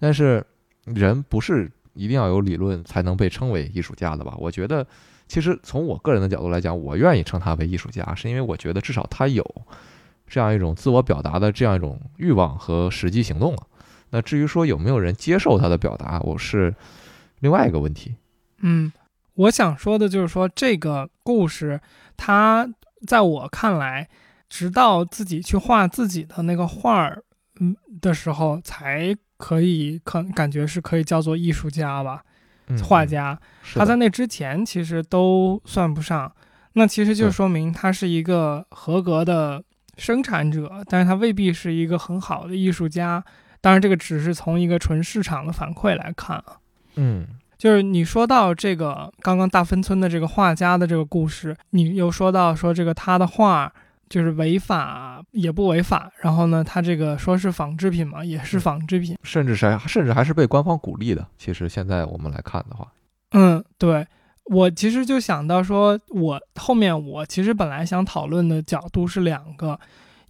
[0.00, 0.44] 但是
[0.84, 4.34] 人不是一定要有理论才能被称为艺术家的吧？
[4.38, 4.84] 我觉得，
[5.28, 9.44] 其实从我个人的角度来讲，我愿意称他为艺术家，是因为我觉得至少他有
[10.26, 13.66] 这样一种自我表达的这样一种欲望和实际行动了。
[14.10, 16.74] 那至于说有没有人接受他的表达，我是
[17.40, 18.14] 另外一个问题。
[18.60, 18.92] 嗯，
[19.34, 21.80] 我想说的就是说，这个故事，
[22.16, 22.68] 它
[23.06, 24.08] 在我看来，
[24.48, 27.24] 直到自己去画自己的那个画儿，
[27.58, 32.22] 嗯的时候，才可以可感觉是可以叫做艺术家吧，
[32.68, 33.40] 嗯画，家。
[33.74, 36.30] 他在那之前其实都算不上，
[36.74, 39.64] 那其实就对说明他是一个合格的
[39.96, 43.22] 生产者，但是他未必是一个很好的艺术家。
[43.60, 46.56] 当然，这个只是从一个纯市场的反馈来看啊。
[46.96, 47.26] 嗯
[47.56, 53.72] 就是你说到这个刚刚大芬村的这个画家的这个故事，你又说到说这个他的画
[54.08, 59.16] 就是违法也不违法，然后呢，他这个说是仿制品嘛，也是仿制品。
[59.22, 61.24] 甚至是甚至还是被官方鼓励的。
[61.38, 62.92] 其实现在我们来看的话，
[63.30, 64.04] 嗯，对
[64.44, 69.78] 我其实就想到说，我后面我其实本来想讨论的角度是两个，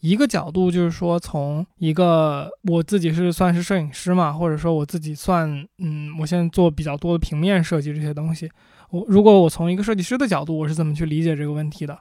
[0.00, 5.48] 一个角度就是说从一个我自己是算是摄影师嘛，或者说我自己算
[5.78, 8.50] 嗯，我现在做比较多的平面设计这些东西，
[8.90, 11.98] 我如果我从一个设计师的角度，我是怎么去理解这个问题的？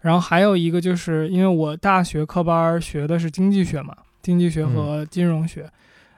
[0.00, 5.68] 然后还有一个就是因为我大学科班学的是经济学嘛，经济学和金融学，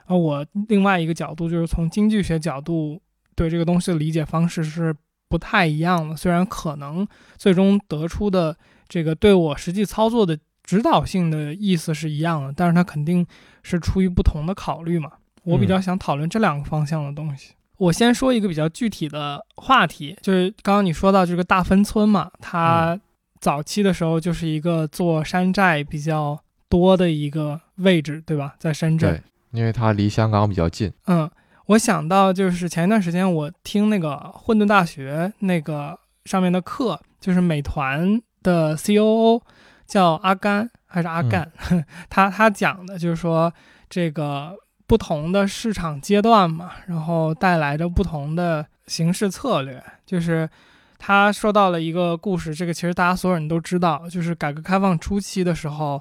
[0.05, 3.01] 而我另外一个角度就是从经济学角度
[3.35, 4.95] 对这个东西的理解方式是
[5.31, 6.15] 不太一样的。
[6.15, 8.55] 虽然可能最终得出的
[8.89, 13.25] 这个对我实际操作的指导性的意思是一样的，但是它肯定
[13.63, 15.11] 是出于不同的考虑嘛。
[15.43, 17.53] 我比较想讨论这两个方向的东西。
[17.77, 22.99] 我先说一个比较具体的话题，就是刚刚你说到这个大芬村嘛，它
[23.39, 26.39] 早期的时候就是一个做山寨比较
[26.69, 28.53] 多的一个位置，对吧？
[28.59, 29.11] 在深圳。
[29.11, 30.93] 对，因为它离香港比较近。
[31.07, 31.27] 嗯，
[31.71, 39.41] 我想到就是前一段时间我听那个混沌大学那个上面的课，就是美团的 COO
[39.85, 41.51] 叫阿甘还是阿干，
[42.09, 43.53] 他他讲的就是说
[43.89, 44.55] 这个
[44.87, 50.49] 不同的市场阶段嘛，然后带来着不同的形式策略，就是。
[51.03, 55.99] 他说到了一个故事，这个其实大家所有人都知道，就是改革开放初期的时候，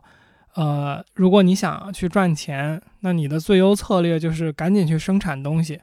[0.55, 5.81] 呃，如果你想去赚钱，那你的最优策略就是赶紧去生产东西。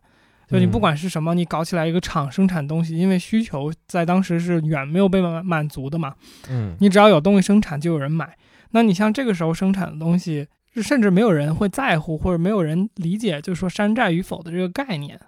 [0.49, 6.15] 就你不管是什么，你搞起来一个厂生产东西，因为需求在当时是远没有被满满足的嘛。
[6.49, 8.37] 嗯，你只要有东西生产，就有人买。
[8.71, 15.19] 那你像这个时候生产的东西，甚至没有人会在乎，或者没有人理解，就是说山寨与否的这个概念。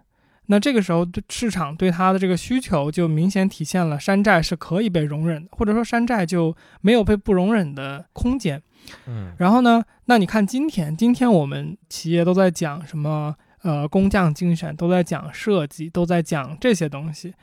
[0.51, 8.61] 那这个时候，对市场对它的这个需求就明显体现了，山寨是可以被容忍的，或者说山寨就没有被不容忍的空间。
[9.05, 13.35] 嗯，然后呢，那你看今天，今天我们企业都在讲什么？
[13.61, 17.33] 呃，工匠精神都在讲设计，都在讲这些东西。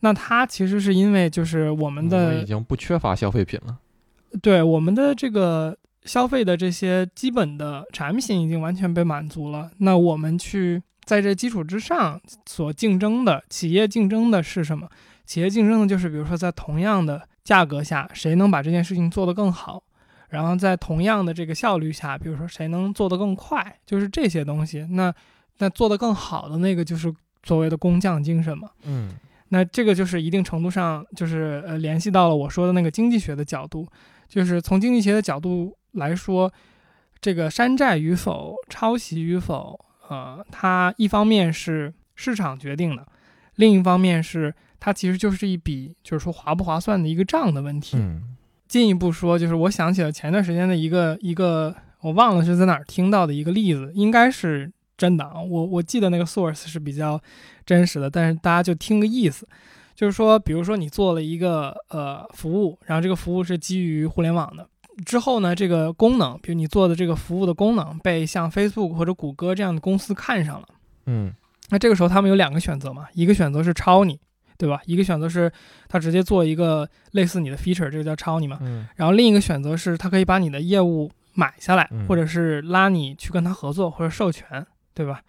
[0.00, 3.76] 那它其实是因为就是我我们的已经不缺乏消费品了。
[4.40, 9.70] 对我们的这个消费的这些基本的产品已经完全被满足了。
[9.80, 14.88] 那我们去在这基础之上所竞争的企业竞争的是什么？
[15.26, 19.82] 企业竞争的就是比如说在同样的价格下，谁能把这件事情做得更好，
[20.28, 24.86] 然后在同样的这个效率下，比如说谁能做得更快，就是这些东西。
[24.90, 25.12] 那
[25.58, 27.12] 那做得更好的那个就是
[27.44, 28.70] 所谓的工匠精神嘛。
[28.84, 29.12] 嗯
[29.52, 33.84] 那这个就是一定程度上就是呃联系到了我说的那个经济学的角度，
[34.28, 36.52] 就是从经济学的角度来说，
[37.20, 39.78] 这个山寨与否、抄袭与否，
[40.10, 43.06] 呃，它一方面是市场决定的，
[43.54, 47.96] 另一方面是它其实就是一笔就是说划不划算的一个账的问题。
[47.96, 48.36] 嗯
[48.70, 55.40] 进一步说，就是我想起了前段时间的一个一个，我忘了是在哪儿听到的一个例子，应该是真的啊。
[55.40, 57.20] 我我记得那个 source 是比较
[57.66, 59.44] 真实的，但是大家就听个意思，
[59.96, 64.68] 就是说，比如说你做了一个呃服务，然后这个服务是基于互联网的，
[65.04, 70.68] 之后呢，这个功能，比如你做的这个服务的功能被像 Facebook 或者谷歌这样的公司看上了，
[71.06, 71.32] 嗯
[71.70, 74.18] 那这个时候他们有两个选择嘛，一个选择是抄你，
[74.58, 74.80] 对吧？
[74.86, 75.50] 一个选择是
[75.88, 78.58] 他直接做一个类似你的 feature，这个叫抄你嘛。
[78.62, 85.22] 嗯然后另一个选择是，他可以把你的业务买下来，嗯或者是拉你去跟他合作或者授权，对吧？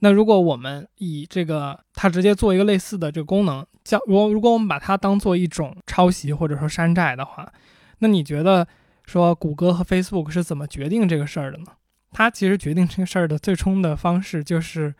[0.00, 7.50] 那如果我们以这个他直接做一个类似的这个功能，叫如果如果我们把它当做一种抄袭或者说山寨的话，
[7.98, 8.66] 那你觉得
[9.06, 11.66] 说谷歌和 Facebook 是怎么决定这个事儿的呢？
[12.10, 14.94] 它其实决定这个事儿的最终的方式就是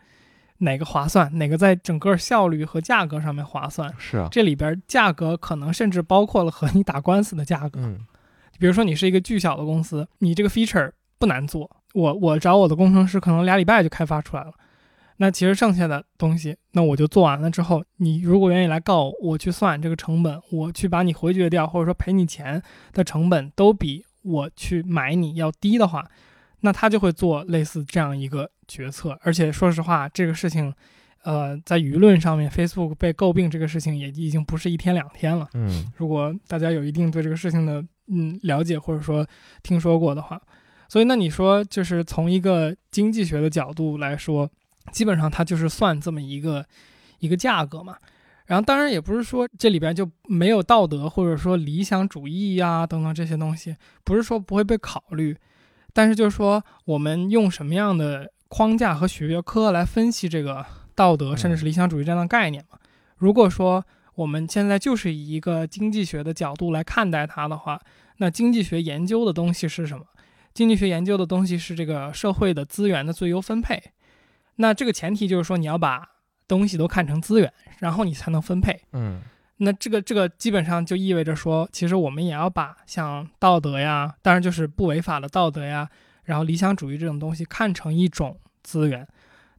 [0.59, 3.93] 哪个划算，哪个在整个效率和价格上面划算。
[3.97, 7.79] 是啊，这里边价格可能甚至包括了和你打官司的价格。
[7.79, 7.99] 嗯
[8.57, 10.89] 比如说你是一个巨小的公司，你这个 feature
[11.19, 14.53] 不难做，我我找我的工程师可能俩礼拜就开发出来了。
[15.17, 26.05] 那其实剩下的东西，那我就做完了之后，你如果愿意来告我，我去算这个成本，我去把你回绝掉，或者说赔你钱的成本都比我去买你要低的话，
[26.61, 29.17] 那他就会做类似这样一个决策。
[29.21, 30.73] 而且说实话，这个事情，
[31.23, 35.47] 呃，在舆论上面，Facebook 被诟病这个事情也已经不是一天两天了。
[35.53, 39.25] 嗯如果大家有一定对这个事情的嗯了解或者说
[39.63, 40.41] 听说过的话，
[40.89, 44.49] 所以那你说就是从一个经济学的角度来说，
[44.91, 46.65] 基本上它就是算这么一个
[47.19, 47.97] 一个价格嘛。
[48.45, 55.35] 然后当然也不是说这里边就没有道德或者说理想主义呀、等等这些东西，不是说不会被考虑，
[55.93, 62.77] 但是就是说我们用什么样的框架和学科来分析这个道德甚至是理想主义这样的概念嘛？
[63.17, 67.81] 如果说我们现在就是以一个经济学的角度来看待它的话，
[68.17, 70.05] 那经济学研究的东西是什么？
[70.53, 73.81] 经济学研究的东西是这个社会的资源的最优分配。
[74.55, 76.07] 那这个前提就是说，你要把
[76.47, 78.81] 东西都看成资源，然后你才能分配。
[78.93, 79.21] 嗯
[79.57, 85.89] 那这个这个基本上就意味着说，其实我们也要把像道德呀，当然就是不违法的道德呀，
[86.25, 89.07] 然后理想主义这种东西看成一种资源，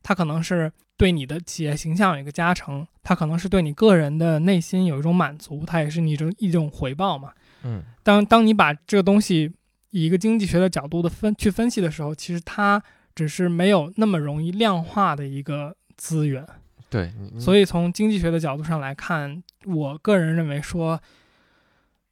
[0.03, 7.33] 它可能是对你的企业形象有一个加成，它可能是对你个人的内心有一种满足，它也是你一种一种回报嘛。
[7.63, 9.51] 嗯当当你把这个东西
[9.93, 12.83] 以一个经济学的角度的分去分析的时候，其实它
[13.17, 16.47] 只是没有那么容易量化的一个资源。
[16.89, 21.01] 对，所以从经济学的角度上来看，我个人认为说，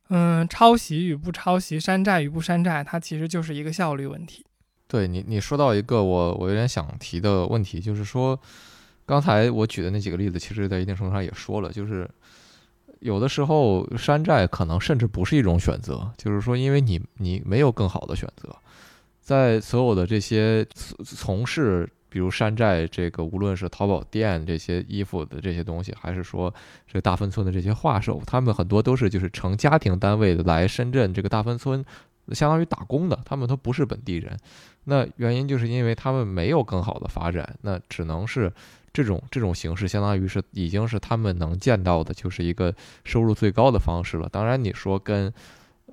[0.09, 4.45] 嗯，抄袭与不抄袭，山寨与不山寨，它其实就是一个效率问题。
[4.89, 8.39] 对你，你说到一个我我有点想提的问题，就是说，
[9.07, 12.09] 刚才我举的那几个例子，其实在一定程度上也说了，就是
[12.99, 18.55] 有的时候山寨可能甚至不是一种选择，就是说，因为你你没有更好的选择，
[19.25, 26.55] 在所有的这些从从事，比如山寨这个，无论是淘宝店这些衣服的这些东西，还是说
[26.87, 31.83] 这大芬村的这些画手，他们很多都是就是成家庭单位的来深圳这个大芬村，
[32.33, 34.37] 相当于打工的，他们都不是本地人。
[34.85, 38.53] 那原因就是因为他们没有更好的发展，那只能是
[38.93, 44.29] 这种这种形式，相当于是已经是他们能见到的，就是一个收入最高的方式了。
[44.29, 45.33] 当然，你说跟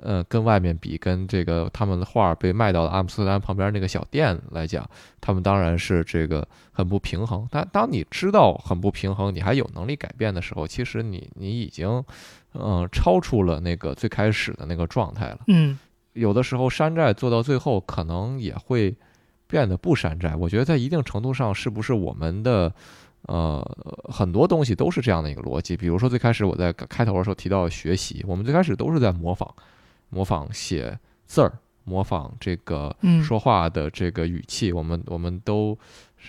[0.02, 4.88] 呃跟外面比，跟这个他们的画被卖到了阿姆斯特丹旁边那个小店来讲，
[5.20, 7.48] 他们当然是这个很不平衡。
[7.52, 11.88] 但当你知道很不平衡，你还有能力改变的时候，其实你你已经
[12.54, 15.40] 嗯、呃超出了那个最开始的那个状态了。
[15.48, 15.78] 嗯
[16.14, 18.94] 有的时候山寨做到最后，可能也会
[19.48, 20.36] 变得不山寨。
[20.36, 22.74] 我觉得在一定程度上，是不是我们的
[23.28, 23.66] 呃
[24.12, 25.78] 很多东西都是这样的一个逻辑？
[25.78, 29.50] 比如说最开始我在开头的时候提到学习，我们最开始都是在模仿，
[30.12, 31.52] 模仿写字儿，
[31.84, 34.72] 模仿这个嗯说话的这个语气。
[34.72, 35.76] 我们我们都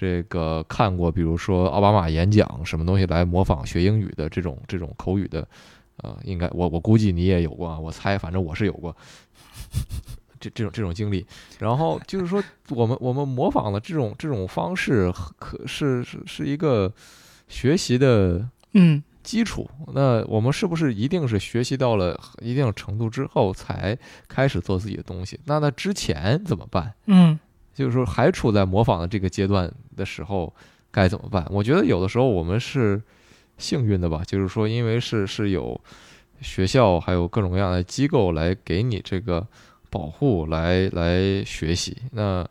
[0.00, 5.46] 这个看过，比如说奥巴马演讲什么东西来模仿学英语的这种这种口语的。
[5.98, 8.96] 呃，应该我我估计你也有过啊，我猜，反正我是有过
[10.40, 11.24] 这这种这种经历。
[11.60, 16.92] 然后就是说，我们我们模仿的这种这种方式，可是是是一个
[17.46, 19.68] 学习的嗯基础。
[19.94, 23.96] 那我们是不是一定是学习到了一定程度之后才
[24.28, 25.38] 开始做自己的东西？
[25.44, 26.92] 那那之前怎么办？
[27.06, 27.38] 嗯
[27.74, 30.54] 就是说还处在模仿的这个阶段的时候
[30.90, 31.46] 该怎么办？
[31.50, 33.00] 我觉得有的时候我们是
[33.56, 35.80] 幸运的吧，就是说因为是是有
[36.40, 39.46] 学校还有各种各样的机构来给你这个
[39.88, 41.96] 保护，来来学习。
[42.10, 42.46] 那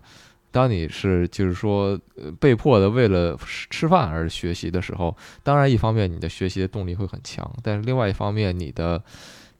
[0.52, 2.00] 当你是就是说
[2.40, 9.02] 被迫的为了吃吃饭而学习的时候，当然一方面你的学习的动力会很强，但是另外一方面你的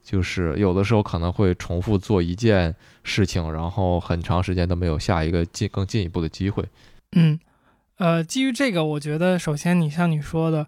[0.02, 2.74] 就是有的时候可能会重复做一件
[3.04, 6.64] 事情，然后很长时间都没有下一个进更进一步的机会。
[7.12, 7.38] 嗯，
[7.96, 10.66] 呃，基于这个，我觉得首先你像你说的，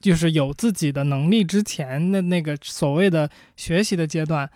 [0.00, 4.48] 就是有自己的能力之前的那个所谓的学习的阶段，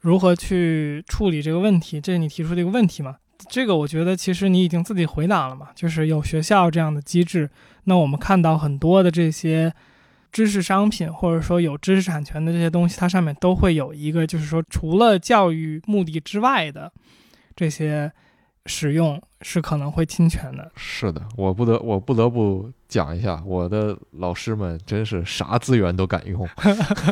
[0.00, 3.18] 如何去处理这个问题，这是你提出的一个问题嘛？
[3.48, 7.48] 这个我觉得其实你已经自己回答了嘛，就是有学校这样的机制。
[7.84, 9.72] 那我们看到很多的这些
[10.32, 16.92] 知识商品，或者说有知识产权的这些东西，它上面都会有一个，就是说除了教育目的之外的
[17.56, 18.12] 这些
[18.66, 20.70] 使用是可能会侵权的。
[20.76, 26.46] 是的，我不得我不得不讲一下，我的老师们真是啥资源都敢用，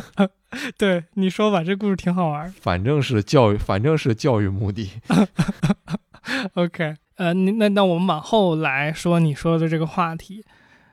[0.77, 2.53] 对，你说吧，这故事挺好玩儿。
[2.61, 4.91] 反正是教育，反正是教育目的。
[6.55, 10.43] OK，呃，你那那我们往后来说你说的这个话题，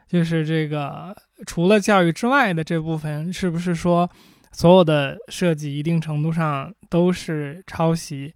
[0.09, 1.16] 就是这个
[1.47, 4.09] 除了教育之外的这部分，是不是说
[4.53, 8.32] 所有的设计一定程度上都是抄袭？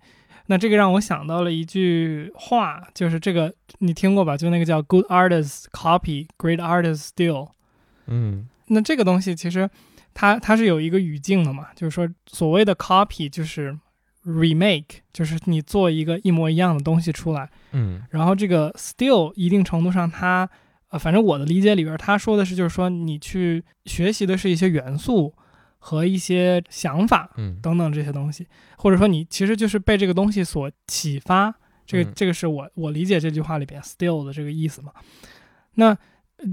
[0.47, 4.37] 那这个让我想到了一句话，就是这个你听过吧？
[4.37, 7.51] 就那个叫 “Good artists copy, great artists steal”。
[8.07, 9.69] 嗯那这个东西其实
[10.15, 13.79] 它它是有一个语境的嘛，就是说所谓的 copy 就是
[14.25, 17.49] remake，就是你做一个一模一样的东西出来。
[17.73, 20.49] 嗯然后这个 still 一定程度上它，
[20.89, 25.35] 呃，反正我的理解里边，他说的是就是说你去学习的是一些元素
[25.79, 28.47] 和一些想法嗯等等这些东西，
[28.77, 31.55] 或者说你其实就是被这个东西所启发。
[31.87, 34.93] 这个嗯这个是我我理解这句话里边 still 的这个意思嘛。
[35.75, 35.97] 那呃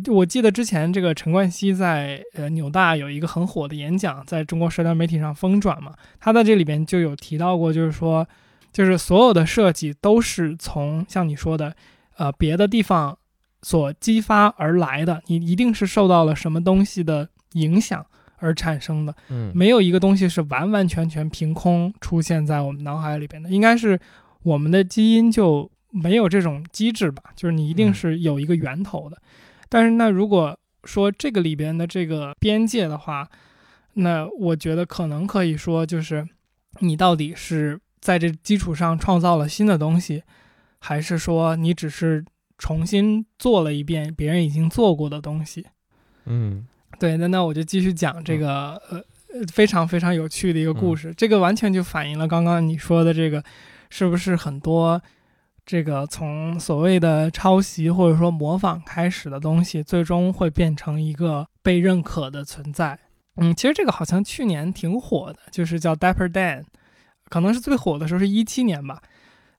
[0.08, 8.28] 我记得之前这个陈冠希在呃纽大有一个很火的演讲，在中国社交媒体上疯转嘛，他在这里边就有提到过，就是说，
[8.74, 11.76] 就是所有的设计都是从像你说的，
[12.18, 13.16] 呃，别的地方
[13.62, 18.04] 所激发而来的，你一定是受到了什么东西的影响
[18.38, 24.00] 而产生的，嗯没有一个东西是完完全全凭空出现在我们脑海里边的，应该是
[24.42, 29.22] 我们的基因就没有这种机制吧，就是你一定嗯是有一个源头的。
[29.70, 33.28] 但是那如果说这个里边的这个边界的话，
[33.94, 36.28] 那我觉得可能可以说就是
[36.80, 40.24] 你到底是在这基础上创造了新的东西，
[40.80, 42.24] 还是说你只是
[42.58, 45.66] 重新做了一遍别人已经做过的东西？
[46.26, 46.68] 嗯。
[46.98, 48.98] 对，那那我就继续讲这个呃
[49.34, 53.44] 呃非常非常有趣的一个故事，这个完全就反映了刚刚你说的这个，
[53.90, 55.02] 是不是很多
[55.66, 63.00] 这个从所谓的抄袭或者说模仿开始的东西，最终会变成一个被认可的存在？
[63.38, 66.64] 嗯，其实这个好像去年挺火的，就是叫 Dapper Dan，
[67.30, 69.02] 可能是最火的时候是一七年吧。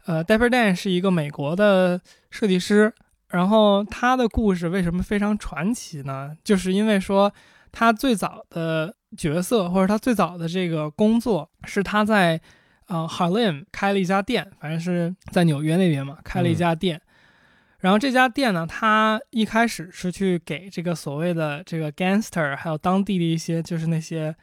[0.07, 2.01] 呃，Dapper Dan 是一个美国的
[2.31, 2.95] 设计师，
[3.29, 6.37] 然后他的故事为什么非常传奇呢？
[6.45, 7.33] 就是因为说
[7.73, 12.41] 他最早的角色或者他最早的这个工作是他在
[12.87, 17.01] 呃 Harlem 开了一家店，反正是在纽约那边嘛，开了一家店。
[17.78, 24.34] 然后这家店呢，他一开始是去给这个所谓的这个 gangster，还有当地的一些就是那些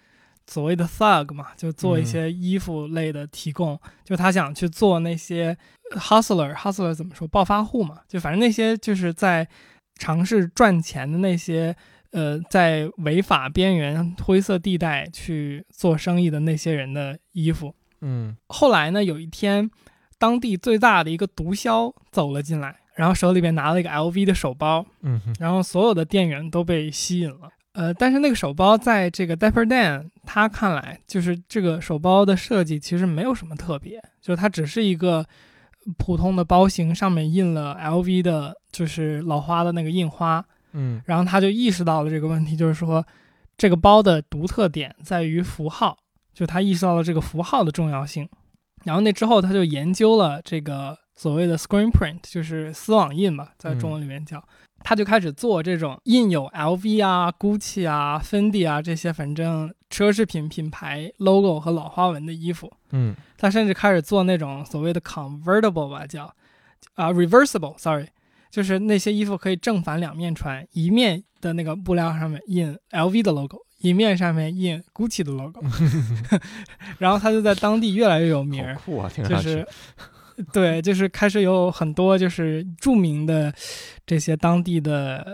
[0.48, 3.78] 所谓的 thug 嘛，就做一些衣服类的提供。
[4.04, 5.58] 就他想去做那些
[5.92, 7.28] hustler，hustler 怎么说？
[7.28, 9.48] 暴发户嘛，就反正那些就是在
[9.96, 11.76] 尝试赚钱的那些，
[12.12, 17.76] 呃，在违法边缘、灰色地带去做生意的那些人的衣服。
[18.04, 19.72] 嗯后来呢，有一天，
[20.20, 27.50] 当地最大的一个毒枭走了进来，然后手里边拿了一个 LV 的手包，嗯哼然后所有的店员都被吸引了。
[27.74, 35.26] 呃，但是那个手包在这个 Dapper Dan 他看来，就是这个手包的设计其实没有什么特别，就是它只是一个
[35.98, 40.46] 普通的包型，上面印了 LV 的，就是老花的那个印花。
[40.76, 43.06] 嗯然后他就意识到了这个问题，就是说
[43.58, 45.98] 这个包的独特点在于符号，
[46.34, 48.28] 就他意识到了这个符号的重要性。
[48.84, 54.44] 然后那之后，他就研究了这个所谓的 screen print，就是丝网印嘛，在中文里面叫。
[54.86, 62.70] 他就开始做这种印有 LV 啊、GUCCI 啊、Fendi 啊这些反正奢侈品品牌 logo 和老花纹的衣服。
[62.92, 66.26] 嗯他甚至开始做那种所谓的 convertible 吧，叫
[66.96, 68.08] 啊、reversible，sorry，
[68.52, 75.62] 就是那些衣服可以正反两面穿，一面的那个布料上面印 LV 的 logo，银面上面印 Gucci 的 logo，
[77.00, 79.46] 然后他就在当地越来越有名儿，酷啊，听上去。
[79.46, 79.68] 就是
[80.52, 83.54] 对，就是开始有很多就是著名的
[84.06, 85.34] 这些当地的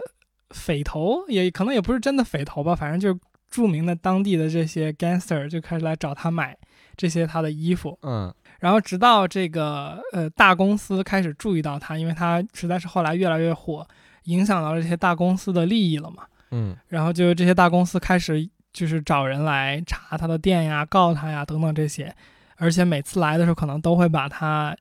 [0.50, 3.20] 匪头，也可能也不是真的匪头吧，反正就是
[3.50, 6.58] 著名的当地的这些 gangster 就开始来找他买
[6.98, 8.34] 这些他的衣服，嗯。
[8.60, 13.88] 然后直到这个呃大公司开始注意到他，因为他实在是后来越来越火，
[14.26, 16.24] 影响到这些大公司的利益了嘛。
[16.52, 22.16] 嗯然后就这些大公司开始就是找人来查他的店呀、告他呀等等这些，
[22.58, 24.76] 而且每次来的时候可能都会把他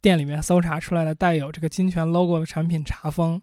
[0.00, 3.40] 店里面搜查出来的带有这个侵权 logo 的产品查封。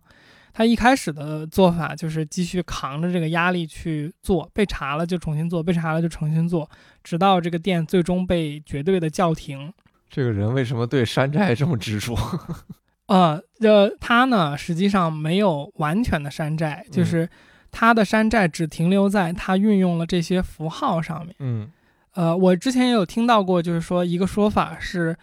[0.54, 6.70] 他一开始的做法就是继续扛着这个压力去做，被查了就重新做，被查了就重新做，
[7.04, 9.72] 直到这个店最终被绝对的叫停。
[10.10, 12.18] 这个人为什么对山寨这么执着？
[13.08, 17.30] 呃，呃，他呢实际上没有完全的山寨，就是
[17.72, 21.36] 他的山寨只停留在他运用了这些符号上面。
[21.40, 21.72] 嗯。
[22.14, 25.16] 呃，我之前也有听到过，就是说一个说法是，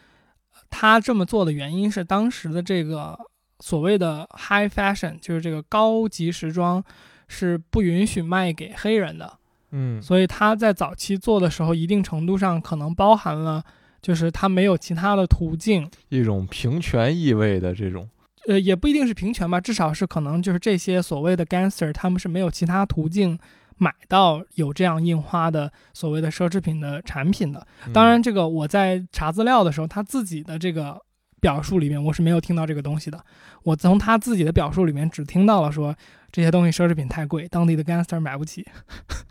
[0.71, 3.19] 他这么做的原因是当时的这个
[3.61, 6.83] 所谓的 high fashion，就是这个高级时装
[7.27, 9.39] 是不允许卖给黑人的，
[9.73, 10.01] 嗯。
[10.01, 13.63] 所以他在早期做的时候，一定程度上可能包含了，
[14.01, 18.09] 就是他没有其他的途径，一种平权意味的这种，
[18.49, 23.39] 呃，也不一定是平权吧，至少是可能就是这些所谓的 gangster，他们是没有其他途径
[23.77, 27.67] 买到有这样印花的所谓的奢侈品的产品的。
[27.93, 30.99] 当然，这个我在查资料的时候，他自己的这个
[31.41, 33.25] 表述里面，我是没有听到这个东西的。
[33.63, 35.95] 我从他自己的表述里面只听到了说
[36.33, 38.67] 这些东西奢侈品太贵，当地的 gangster 买不起，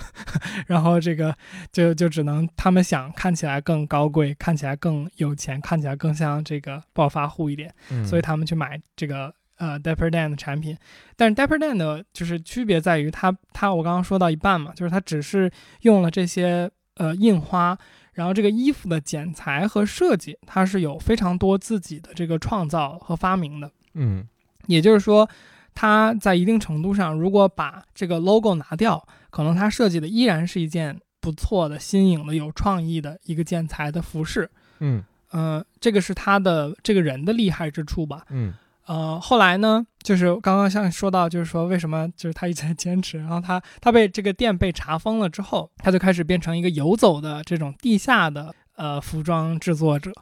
[0.67, 1.35] 然后这个
[1.71, 7.73] 就就只能他们想看起来更高贵，看起来更有钱，看起来更像这个暴发户一点。
[7.89, 10.77] 嗯所以他们去买这个呃 Dapper Dan 的产品。
[11.15, 15.51] 但是 Dapper Dan 的就是区别在于它它我刚刚说到一半嘛，就是它只是
[15.81, 17.77] 用了这些呃印花，
[18.17, 23.69] 然后这个衣服的剪裁和设计，它是有非常多自己的这个创造和发明的。
[23.93, 24.27] 嗯
[24.65, 25.29] 也就是说，
[25.75, 34.49] 它在一定程度上，如果把这个 logo 拿掉，可能它设计的依然是一件不错的、新颖的、有创意的一个剪裁的服饰。
[34.79, 38.25] 嗯呃，这个是他的这个人的厉害之处吧。
[38.31, 38.51] 嗯
[38.87, 50.13] 呃，后来呢，就是刚刚像说到，就是说为什么就是他一直在坚持，然后他他被这个店被查封了之后，他就开始变成一个游走的这种地下的呃服装制作者，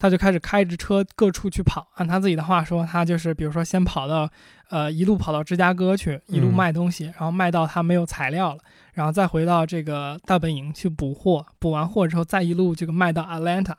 [0.00, 1.86] 他就开始开着车各处去跑。
[1.94, 4.28] 按他自己的话说，他就是比如说先跑到
[4.70, 8.58] 呃一路跑到芝加哥去，一路嗯卖东西，然后卖到他没有材料了，
[8.94, 13.74] 然后再回到这个大本营去补货，补完货之后再一路这个卖到 Atlanta。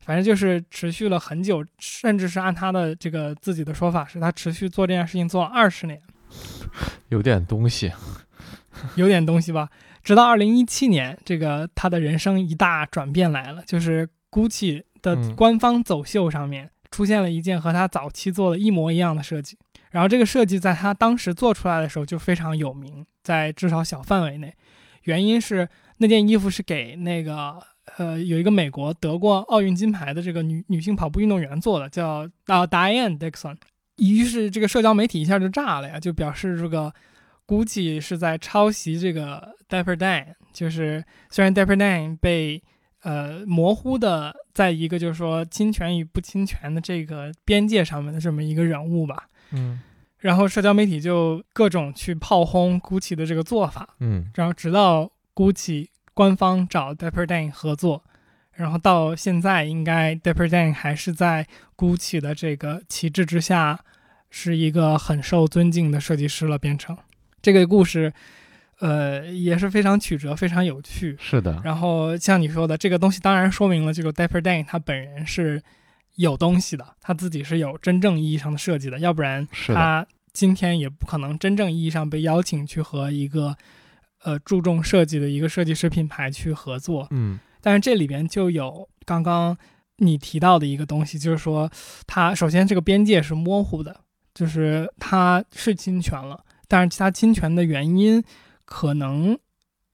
[0.00, 6.00] 反正就是持续了很久，甚至是按他的这个自己的说法，是他持续做这件事情做了二十年，
[7.10, 7.92] 有点东西，
[8.96, 9.68] 有点东西吧。
[10.02, 19.58] 直到二零一七年，这个他的人生一大转变来了，就是 GUCCI 的嗯官方走秀上面出现了一件和他早期做的一模一样的设计。
[19.90, 24.54] 然后这个设计在他当时做出来的时候就非常有名，在至少小范围内。
[25.02, 27.60] 原因是那件衣服是给那个
[27.96, 33.56] 呃有一个美国得过奥运金牌的这个女女性跑步运动员做的，叫啊 Diane Dixon。
[33.96, 36.92] 于是这个社交媒体一下就炸了呀，就表示这个
[37.46, 42.62] GUCCI 是在抄袭这个 Dapper Dan，就是虽然 Dapper Dan 被
[43.02, 49.80] 呃模糊的在一个就是说侵权与不侵权的这个边界上面的这么一个人物吧，嗯。
[50.18, 54.30] 然后社交媒体就各种去炮轰 GUCCI 的这个做法，嗯。
[54.34, 58.04] 然后直到 GUCCI 官方找 Dapper Dan 合作，
[58.52, 61.46] 然后到现在应该 Dapper Dan 还是在
[61.76, 63.80] GUCCI 的这个旗帜之下，
[64.28, 66.96] 是一个很受尊敬的设计师了，变成
[67.40, 68.12] 这个故事，
[68.80, 71.16] 呃也是非常曲折，非常有趣。
[71.18, 75.62] 是的，然后像你说的，这个东西当然说明了这个 Dapper Dan 他本人是
[76.16, 83.56] 有东西的，他自己是有真正意义上的设计的，要不然，他今天也不可能真正意义上被邀请去和一个
[84.22, 87.06] 呃注重设计的一个设计师品牌去合作。
[87.10, 89.56] 嗯但是这里边就有刚刚
[89.96, 91.70] 你提到的一个东西，就是说
[92.06, 94.00] 它首先这个边界是模糊的，
[94.32, 98.24] 就是它是侵权了，但是它侵权的原因
[98.64, 99.38] 可能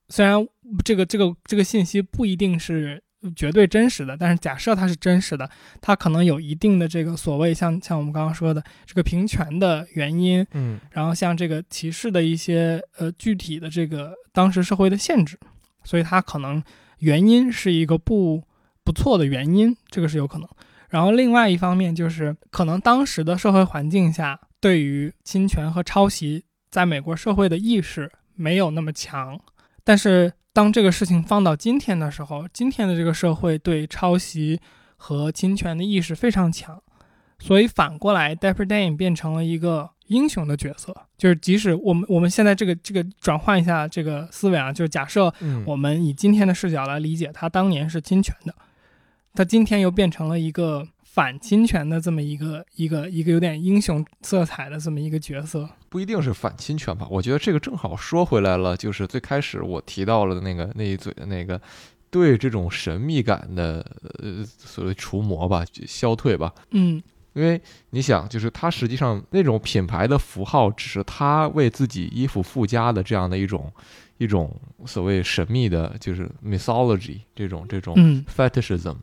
[0.08, 0.46] 虽然
[0.84, 3.02] 这个这个这个信息不一定是
[3.34, 5.48] 绝对真实的，但是假设它是真实的，
[5.80, 15.38] 它可能有一定的这个所谓像像我们刚刚说的这个平权的原因，嗯然后像这个歧视的一些呃具体的这个当时社会的限制，
[15.84, 16.62] 所以它可能
[16.98, 18.42] 原因是一个不
[18.84, 20.48] 不错的原因，这个是有可能。
[20.88, 29.38] 然后另外一方面就是可能当时的社会环境下，对于侵权和抄袭在美国社会的意识没有那么强，
[29.82, 34.58] 但是当这个事情放到今天的时候，今天的这个社会对抄袭
[34.96, 36.82] 和侵权的意识非常强，
[37.38, 40.96] 所以反过来，Dapper Dan 变成了一个英雄的角色。
[41.18, 48.54] 就是即使我们我们现在这个这个转换一下这个思维啊，就是假设嗯我们以今天的视角来理解，他当年是侵权的，
[49.34, 55.68] 他今天又变成了一个反侵权的这么一个一个一个有点英雄色彩的这么一个角色。
[55.96, 57.06] 不一定是反侵权吧？
[57.10, 61.58] 我觉得这个正好说回来了，就是最开始我提到了那个那一嘴的那个
[62.10, 63.82] 对这种神秘感的
[64.18, 66.52] 呃所谓除魔吧、消退吧。
[66.72, 73.72] 嗯因为你想，就是它实际上那种品牌的符号，只是他为自己衣服附加的这样的一种
[74.18, 78.96] 一种所谓神秘的，就是 mythology 这种这种嗯 fetishism。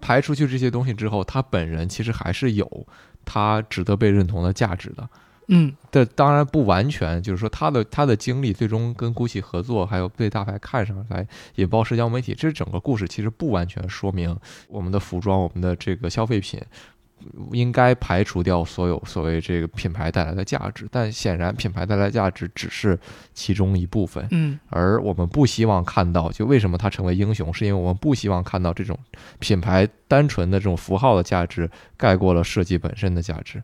[0.00, 2.86] 排除去这些东西之后，他本人其实还是有
[3.24, 5.08] 他值得被认同的价值的。
[5.48, 14.36] 嗯这当然不完全，就是说他的他的经历最终跟 GUCCI 合作，还有被大牌看上来引爆社交媒体，这整个故事其实不完全说明
[14.68, 16.60] 我们的服装、我们的这个消费品
[17.50, 22.98] 应该排除掉所有所谓这个品牌带来的价值，但显然品牌带来的价值只是
[23.32, 24.26] 其中一部分。
[24.32, 28.98] 嗯而我们不希望看到，就为什么他成为英雄，是因为我们不希望看到这种
[29.38, 33.62] 品牌单纯的这种符号的价值盖过了设计本身的价值。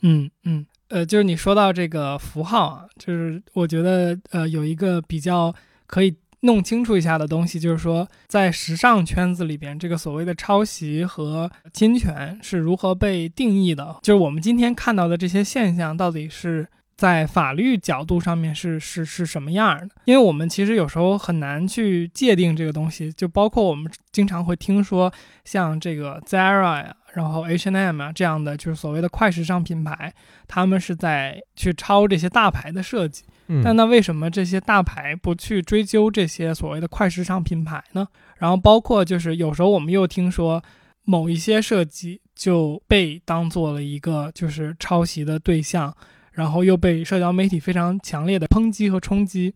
[0.00, 5.54] 嗯嗯，呃，就是你说到这个符号啊，就是我觉得呃有一个比较
[5.86, 13.98] 可以弄清楚一下的东西，就是说在时尚圈子里边，这个所谓的抄袭和侵权是如何被定义的？
[14.02, 16.66] 就是我们今天看到的这些现象，到底是
[16.96, 19.88] 在法律角度上面是是是什么样的？
[20.04, 25.12] 因为我们其实有时候很难去界定这个东西，就包括我们经常会听说
[25.44, 30.14] 像这个 Zara 呀、然后 H&M 啊这样的，就是所谓的快时尚品牌，
[30.46, 33.24] 他们是在去抄这些大牌的设计。
[33.48, 38.06] 嗯但那为什么这些大牌不去追究这些所谓的快时尚品牌呢？
[38.36, 40.62] 然后包括就是有时候我们又听说
[41.02, 45.92] 某一些设计就被当做了一个就是抄袭的对象，
[46.30, 49.52] 然后又被社交媒体非常强烈的抨击和冲击。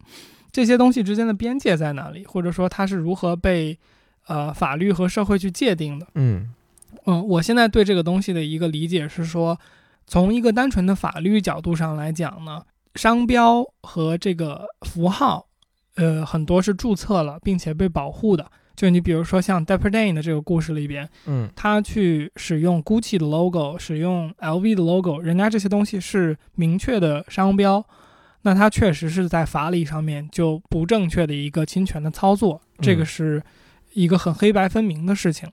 [0.50, 2.26] 这些东西之间的边界在哪里？
[2.26, 3.78] 或者说它是如何被
[4.26, 6.06] 呃法律和社会去界定的？
[6.16, 6.52] 嗯
[7.06, 9.58] 嗯，我现在对这个东西的一个理解是说，
[10.06, 12.62] 从一个单纯的法律角度上来讲呢，
[12.94, 15.46] 商标和这个符号，
[15.96, 18.50] 呃，很多是注册了并且被保护的。
[18.74, 27.84] 就你比如说像 Dapper Dan 的这个故事里边，嗯他去使用 Gucci 的 logo，使用 LV 的 logo，人家这些东西是明确的商标，
[28.42, 33.42] 那他确实是在法理上面就不正确的一个侵权的操作，这个嗯是
[33.92, 35.50] 一个很黑白分明的事情。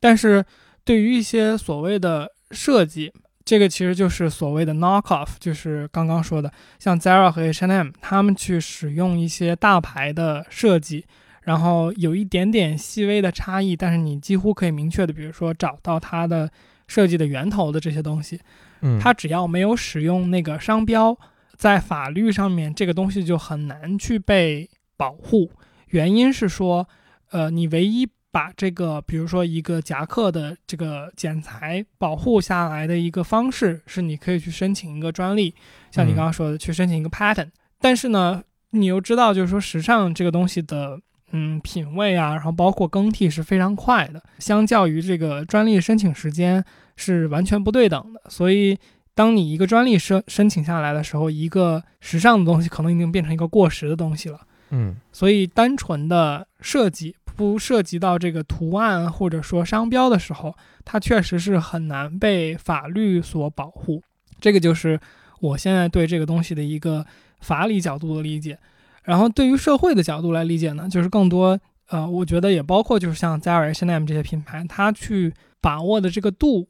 [0.00, 0.44] 但是
[0.84, 3.12] 对于一些所谓的设计，
[3.44, 11.04] 这个其实就是所谓的 knock off，就是刚刚说的，像 Zara 和 H&M，他们去使用一些大牌的设计，
[11.42, 16.50] 然后有一点点细微的差异，但是你几乎可以明确的，比如说找到它的
[16.86, 18.40] 设计的源头的这些东西，
[18.80, 21.16] 嗯，它只要没有使用那个商标，
[21.56, 25.50] 在法律上面这个东西就很难去被保护。
[25.88, 26.88] 原因是说，
[27.30, 35.54] 呃，你唯一把这个，比如说一个夹克的这个剪裁保护下来的一个方式，是你可以去申请一个专利，
[35.90, 37.50] 像你嗯刚刚说的，去申请一个 patent。
[37.78, 40.98] 但是呢，你又知道，就是说时尚这个东西的，
[41.32, 46.64] 嗯，品味啊，然后包括更替是非常快的，相较于这个专利申请时间
[46.96, 48.22] 是完全不对等的。
[48.30, 48.78] 所以，
[49.14, 54.40] 当你一个专利申申请下来的时候，一个时尚的东西可能已经变成一个过时的东西了。
[54.70, 60.54] 嗯所以，单纯的设计不涉及到这个图案或者说商标的时候，
[60.84, 64.02] 它确实是很难被法律所保护。
[64.40, 64.98] 这个就是
[65.40, 67.06] 我现在对这个东西的一个
[67.40, 68.58] 法理角度的理解。
[69.04, 71.58] 然后，对于社会的角度来理解呢，就是更多
[71.88, 76.68] 呃，我觉得也包括就是像 Zara、H&M 这些品牌，它去把握的这个度，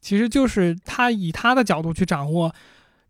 [0.00, 2.52] 其实就是它以它的角度去掌握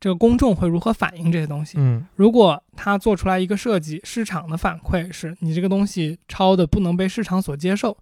[0.00, 1.76] 这个公众会如何反映这些东西。
[1.78, 7.96] 嗯如果他做出来一个设计，市场的反馈是你这个东西抄的不能被市场所接受，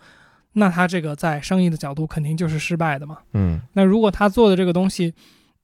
[0.52, 3.18] 那他这个在生意的角度肯定就是失败的嘛。
[3.32, 5.14] 嗯那如果他做的这个东西，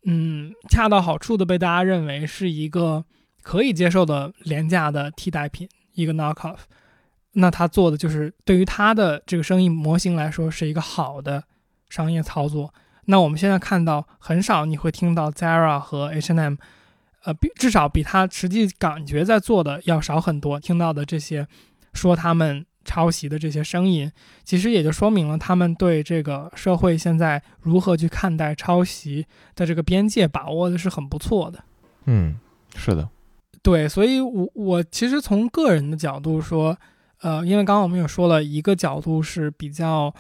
[0.05, 3.05] 嗯，恰到好处的被大家认为是一个
[3.43, 6.59] 可以接受的廉价的替代品，一个 knock off，
[7.33, 11.45] 那他做的就是对于他的这个生意模型来说是一个好的
[11.91, 12.73] 商业操作。
[13.07, 16.55] 那我们现在看到很少你会听到 Zara 和 H&M，
[17.25, 20.61] 呃，比至少比他实际感觉在做的要少很多。
[20.61, 21.47] 听到的这些
[21.93, 24.11] 说他们抄袭的这些声音，
[24.45, 31.63] 其实也就说明了他们对这个社会现在如何去看待抄袭的这个边界把握的是很不错的。
[32.07, 32.37] 嗯，
[32.75, 33.09] 是的，
[33.63, 36.77] 对，所以我我其实从个人的角度说，
[37.21, 40.13] 呃，因为刚刚我们有说了一个角度是比较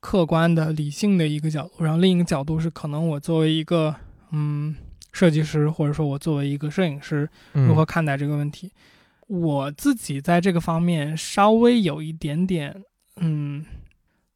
[0.00, 3.94] 客观的、理性的一个角度，然后另一个角度是可能我作为一个
[4.30, 4.74] 嗯
[5.12, 8.72] 设计师，或者说我作为一个摄影师，如何看待这个问题。
[9.26, 12.82] 我自己在这个方面稍微有一点点，
[13.16, 13.64] 嗯，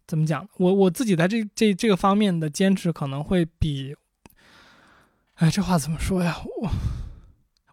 [0.07, 0.47] 怎么讲？
[0.59, 3.97] 我我自己在这这这个方面的坚持可能会比，
[5.37, 6.37] 哎，这话怎么说呀？
[6.45, 6.71] 我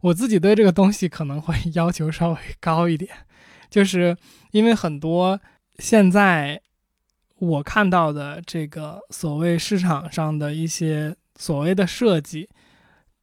[0.02, 3.12] 我自己对这个东西可能会 要求稍微高一点，
[3.70, 4.16] 就是
[4.52, 5.42] 因为很多
[5.78, 6.62] 现在
[7.40, 12.48] 我看到的这个所谓市场上的一些所谓的设计，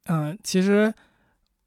[0.05, 0.93] 嗯，其实。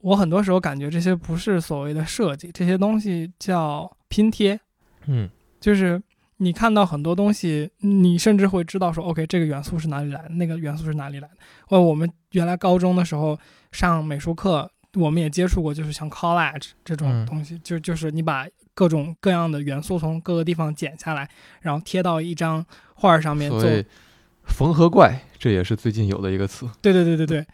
[0.03, 4.59] 我很多时候感觉这些不是所谓的设计，这些东西叫拼贴。
[5.05, 5.29] 嗯，
[5.61, 6.03] 就是
[6.39, 11.35] 你看到很多东西，你甚至会知道说，OK，这个元素是哪里来的，那个元素是哪里来的。
[11.67, 13.39] 或我们原来高中的时候
[13.73, 21.29] 上美术课，我们也接触过，就是像 collage 这种东西，就就是你把各种各样的元素从各个地方剪下来，
[21.61, 22.65] 然后贴到一张
[22.95, 23.51] 画上面。
[23.51, 23.63] 做
[24.45, 26.69] 缝合怪，这也是最近有的一个词。
[26.81, 27.47] 对对对对对。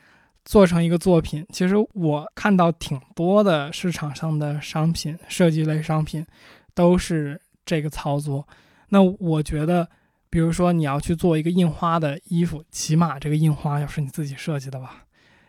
[0.45, 6.25] 做成一个作品，其实我看到挺多的市场上的商品，设计类商品，
[6.73, 8.47] 都是这个操作。
[8.91, 9.89] 那我觉得，
[10.31, 15.06] 比如说你要去做一个印花的衣服，起码这个印花要是你自己设计的吧。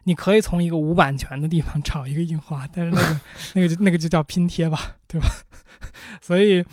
[0.07, 3.19] 你可以从一个无版权的地方找一个印花，但是那个
[3.53, 5.27] 那个就那个就叫拼贴吧， 对吧？
[6.21, 6.63] 所以，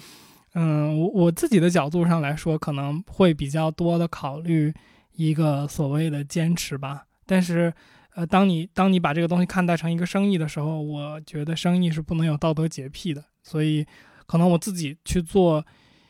[0.55, 4.73] 嗯，我我自己的角度上来说，可能会比较多的考虑
[5.17, 7.75] 一个所谓的坚持吧，但是。
[8.17, 13.25] 呃，当你当你把这个东西看待成一个生意的时候，我觉得生意是不能有道德洁癖的。
[13.43, 13.85] 所以，
[14.25, 15.67] 可能我自己去做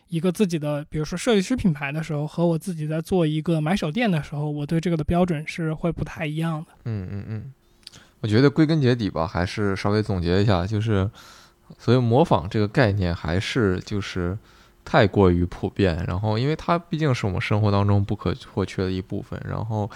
[0.08, 6.66] 一个自己的，比如说设计师品牌的时候，和我自己在做一个买手店的时候，我对这个的标准是会不太一样的。
[6.84, 7.52] 嗯嗯嗯，
[8.20, 11.10] 我觉得归根结底吧，还是稍微总结一下，就是
[11.78, 14.36] 所谓模仿这个概念，还是就是。
[14.84, 19.90] 太过于普遍，然后因为它毕竟是我们生活当中不可或缺的一部分，然后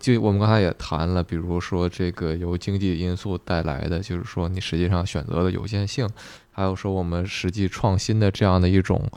[0.00, 6.08] 就我们刚才也谈了，比如说这个由经济因素带来的，就是说你实际上选择的有限性，
[6.50, 9.08] 还有说我们实际创新的这样的一种，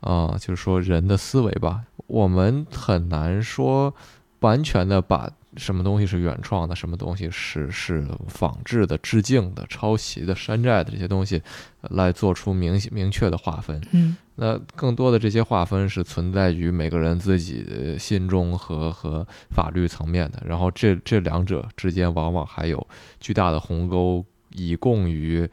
[0.00, 3.94] 啊，就是说人的思维吧，我们很难说
[4.40, 5.30] 完全的把。
[5.56, 6.74] 什么东西是原创的？
[6.74, 11.42] 什么东西是是仿制的、致敬的、抄袭的、山寨的这些东西，
[11.90, 13.80] 来做出明明确的划分。
[13.92, 20.42] 嗯，那更多的这些划分是存在于每个人自己心中和和法律层面的。
[20.46, 22.86] 然后这这两者之间往往还有
[23.20, 25.48] 巨大的鸿沟，以供于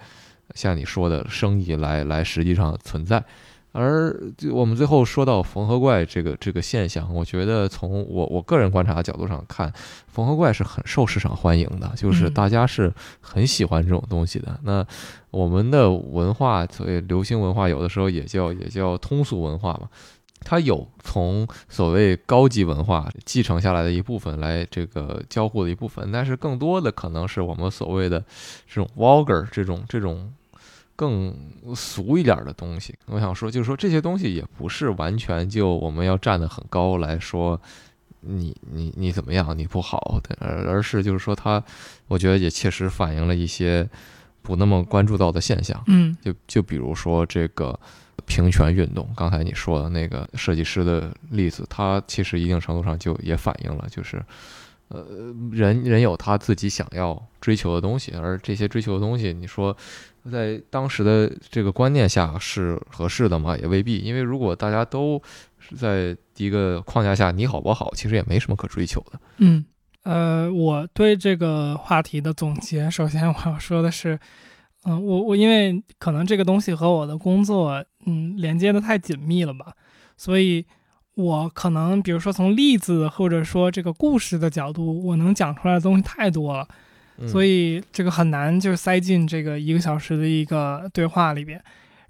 [0.56, 3.24] 像你说的生意来来实际上存在。
[3.72, 4.20] 而
[4.51, 9.72] 我们最后说到缝合怪这个这个现象，我觉得从我我个人观察的角度上看，
[10.07, 12.91] 缝合怪是很受市场欢迎的，就是大家是
[13.22, 14.59] 很喜欢这种东西的。
[14.63, 14.84] 那
[15.30, 19.88] 我们的文化，所谓流行文化，有的时候也叫也叫通俗文化嘛，
[20.39, 28.20] 它有从所谓高级文化继承下来的一部分来这个交互的一部分，但是更多的可能是我们所谓的
[28.67, 30.34] 这种 vulgar 这种这种。
[31.00, 31.34] 更
[31.74, 37.58] 俗一点的东西，我想说，就是说这些东西也不是完全就我们要站得很高来说，
[38.20, 41.64] 你你你怎么样，你不好，而而是就是说它，
[42.10, 43.89] 我觉得也确实反映了一些
[44.41, 45.82] 不那么关注到的现象。
[45.88, 47.80] 嗯，就就比如说这个
[48.26, 54.22] 平权运动，刚才你说的那个设计师的例子，它其实一定程度上就也反映了，就是
[54.89, 59.75] 呃，人人有他自己想要追求的东西，而这些追求的东西，你说。
[60.29, 63.57] 在当时的这个观念下是合适的吗？
[63.57, 65.19] 也未必，因为如果大家都
[65.57, 69.19] 是在一个框架下，你好我好，其实也没什么可追求的。
[69.37, 69.65] 嗯，
[70.03, 74.19] 呃，我对这个话题的总结，首先我要说的是，
[74.83, 79.73] 嗯，我我因为可能这个东西和我的工作，嗯，连接的太紧密了吧，
[80.17, 80.65] 所以
[81.16, 86.68] 我可能比如说从例子或者说这个故事的角度，我能讲出来的东西太多了。
[87.28, 91.62] 所以这个很难就塞进这个一个小时的一个对话里边，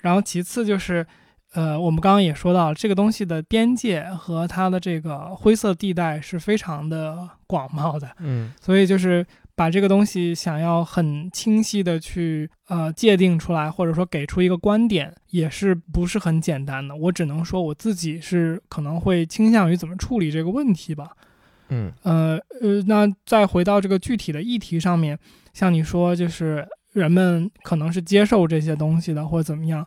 [0.02, 1.04] 然后其次就是，
[1.54, 9.26] 呃，我们刚刚也说到，这个东西的边界和它的这个灰色地带是非常的广袤的，嗯，所以就是
[9.60, 16.95] 把这个东西想要很清晰的去呃界定出来，或者说给出一个观点，也是不是很简单的。
[16.95, 21.10] 我只能说我自己是可能会倾向于怎么处理这个问题吧。
[21.68, 25.20] 嗯呃呃，那再回到这个具体的议题上面，
[25.51, 29.86] 像你说，就是人们可能是接受这些东西的，或者怎么样。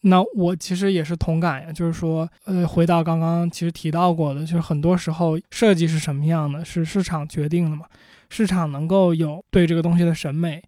[0.00, 7.86] 那我其实也是同感呀，就是说，呃，回到刚刚其实提到过的，就是很多时候设计是什么样的，是市场决定的嘛？
[8.28, 10.62] 市场能够有对这个东西的审美，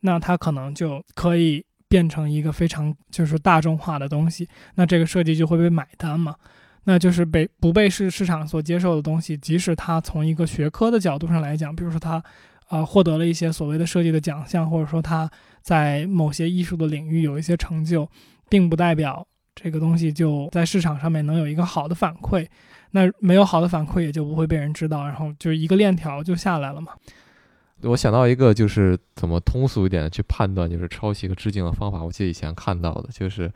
[0.00, 6.36] 那它可能就可以变成一个非常就是大众化的东西，那这个设计就会被买单嘛。
[6.88, 12.22] 那就是被不被市市场所接受的东西，即使它从一个学科的角度上来讲，比如说它，
[12.68, 15.28] 呃，获得了一些所谓的设计的奖项，或者说它
[15.62, 18.08] 在某些艺术的领域有一些成就，
[18.48, 22.46] 并不代表这个东西就在市场上面能有一个好的反馈。
[22.92, 26.92] 那没有好的反馈，也就不会被人知道，然后就是一个链条就下来了嘛。
[27.82, 32.04] 我想到一个，就是怎么通俗一点的去判断，就是抄袭和致敬的方法。
[32.04, 33.50] 我记得以前看到的，就是。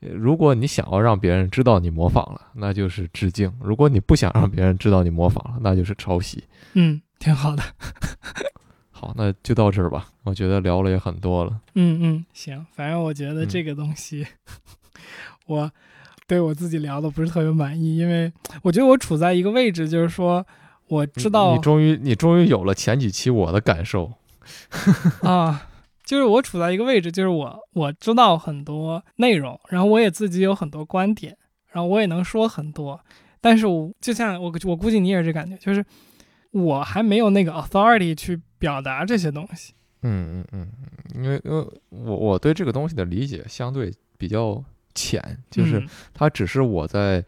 [0.00, 6.44] 如果你想要让别人知道你模仿了，那就是致敬；如果你不想让别人知道你模仿了，那就是抄袭。
[6.74, 7.64] 嗯，挺好的。
[8.92, 10.06] 好，那就到这儿吧。
[10.22, 11.60] 我觉得聊了也很多了。
[11.74, 12.64] 嗯嗯，行。
[12.76, 14.24] 反正我觉得这个东西，
[15.48, 15.70] 我
[16.26, 18.32] 对我自己聊的不是特别满意，因为
[18.62, 20.46] 我觉得我处在一个位置，就是说
[20.86, 24.12] 我知道你终于你终于有了前几期我的感受
[25.22, 25.64] 啊。
[26.08, 31.36] 就是我处在一个位置，就是我我知道很多内容，然后我也自己有很多观点，
[31.70, 32.98] 然后我也能说很多，
[33.42, 35.84] 但是我就像我我估计你也是这感觉，就是
[36.52, 39.74] 我还没有那个 authority 去表达这些东西。
[40.00, 40.68] 嗯嗯嗯，
[41.22, 44.64] 因为因为我我对这个东西的理解相对比较
[44.98, 47.24] 浅，就是它只是我在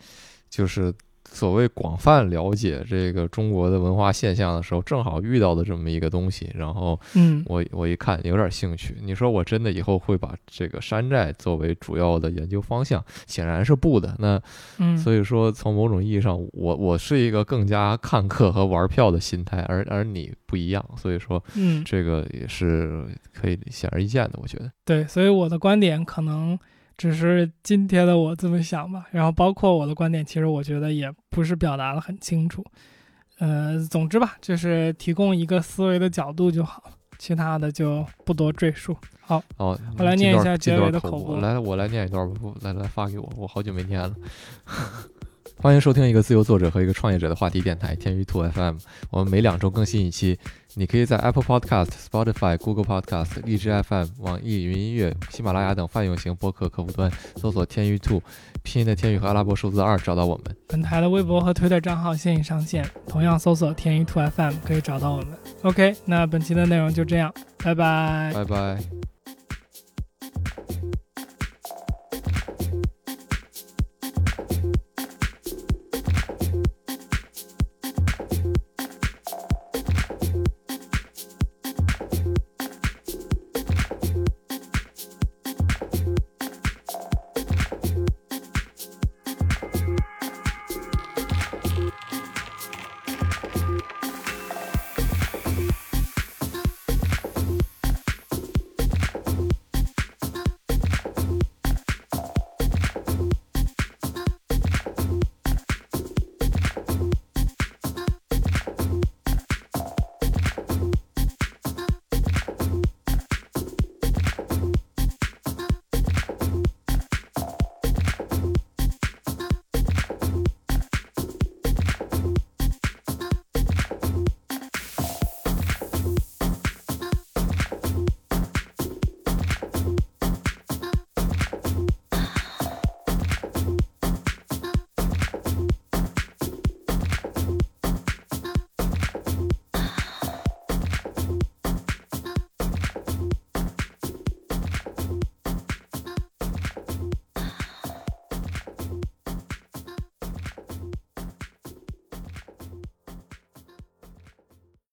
[0.48, 0.92] 就是。
[1.32, 8.96] 所谓广泛了解这个中国的文化现象的时候，正好遇到的这么一个东西，然后，嗯，我我一看有点兴趣。
[9.00, 13.00] 你说我真的以后会把这个山寨作为主要的研究方向？
[13.28, 14.12] 显然是不的。
[14.18, 14.42] 那，
[14.78, 20.84] 嗯，所以说从某种意义上，我我是一个更加看客和玩票的心态，而而你不一样。
[20.96, 24.38] 所以说，嗯，这个也是可以显而易见的。
[24.42, 26.58] 我觉得，对，所以我的观点可能。
[27.00, 32.62] 只是今天的我这么想吧，然后包括我的观点，其实我觉得也不是表达的很清楚。
[33.38, 36.82] 呃，总之吧，就是提供一个思维的角度就好，
[37.16, 38.94] 其他的就不多赘述。
[39.22, 41.40] 好，好，我来念一下结尾的口播。
[41.40, 44.14] 来，我来念一段吧，来来发给我，我好久没念了。
[45.62, 48.76] 欢迎收听一个自由作者和一个创业者的话题电台天娱兔 FM。
[49.10, 50.38] 我们每两周更新一期。
[50.74, 58.22] 你可以在 Apple Podcast、Spotify、Google Podcast、荔枝 FM、网易云音乐、喜马拉雅等泛用型播客客户端搜索“天娱兔”，
[58.64, 60.56] 拼音的天宇和阿拉伯数字二找到我们。
[60.66, 65.26] 本台的微博和推特账号现已上线，同样搜索“天娱兔 FM” 可以找到我们。
[65.62, 69.09] OK，那本期的内容就这样，拜拜，拜拜。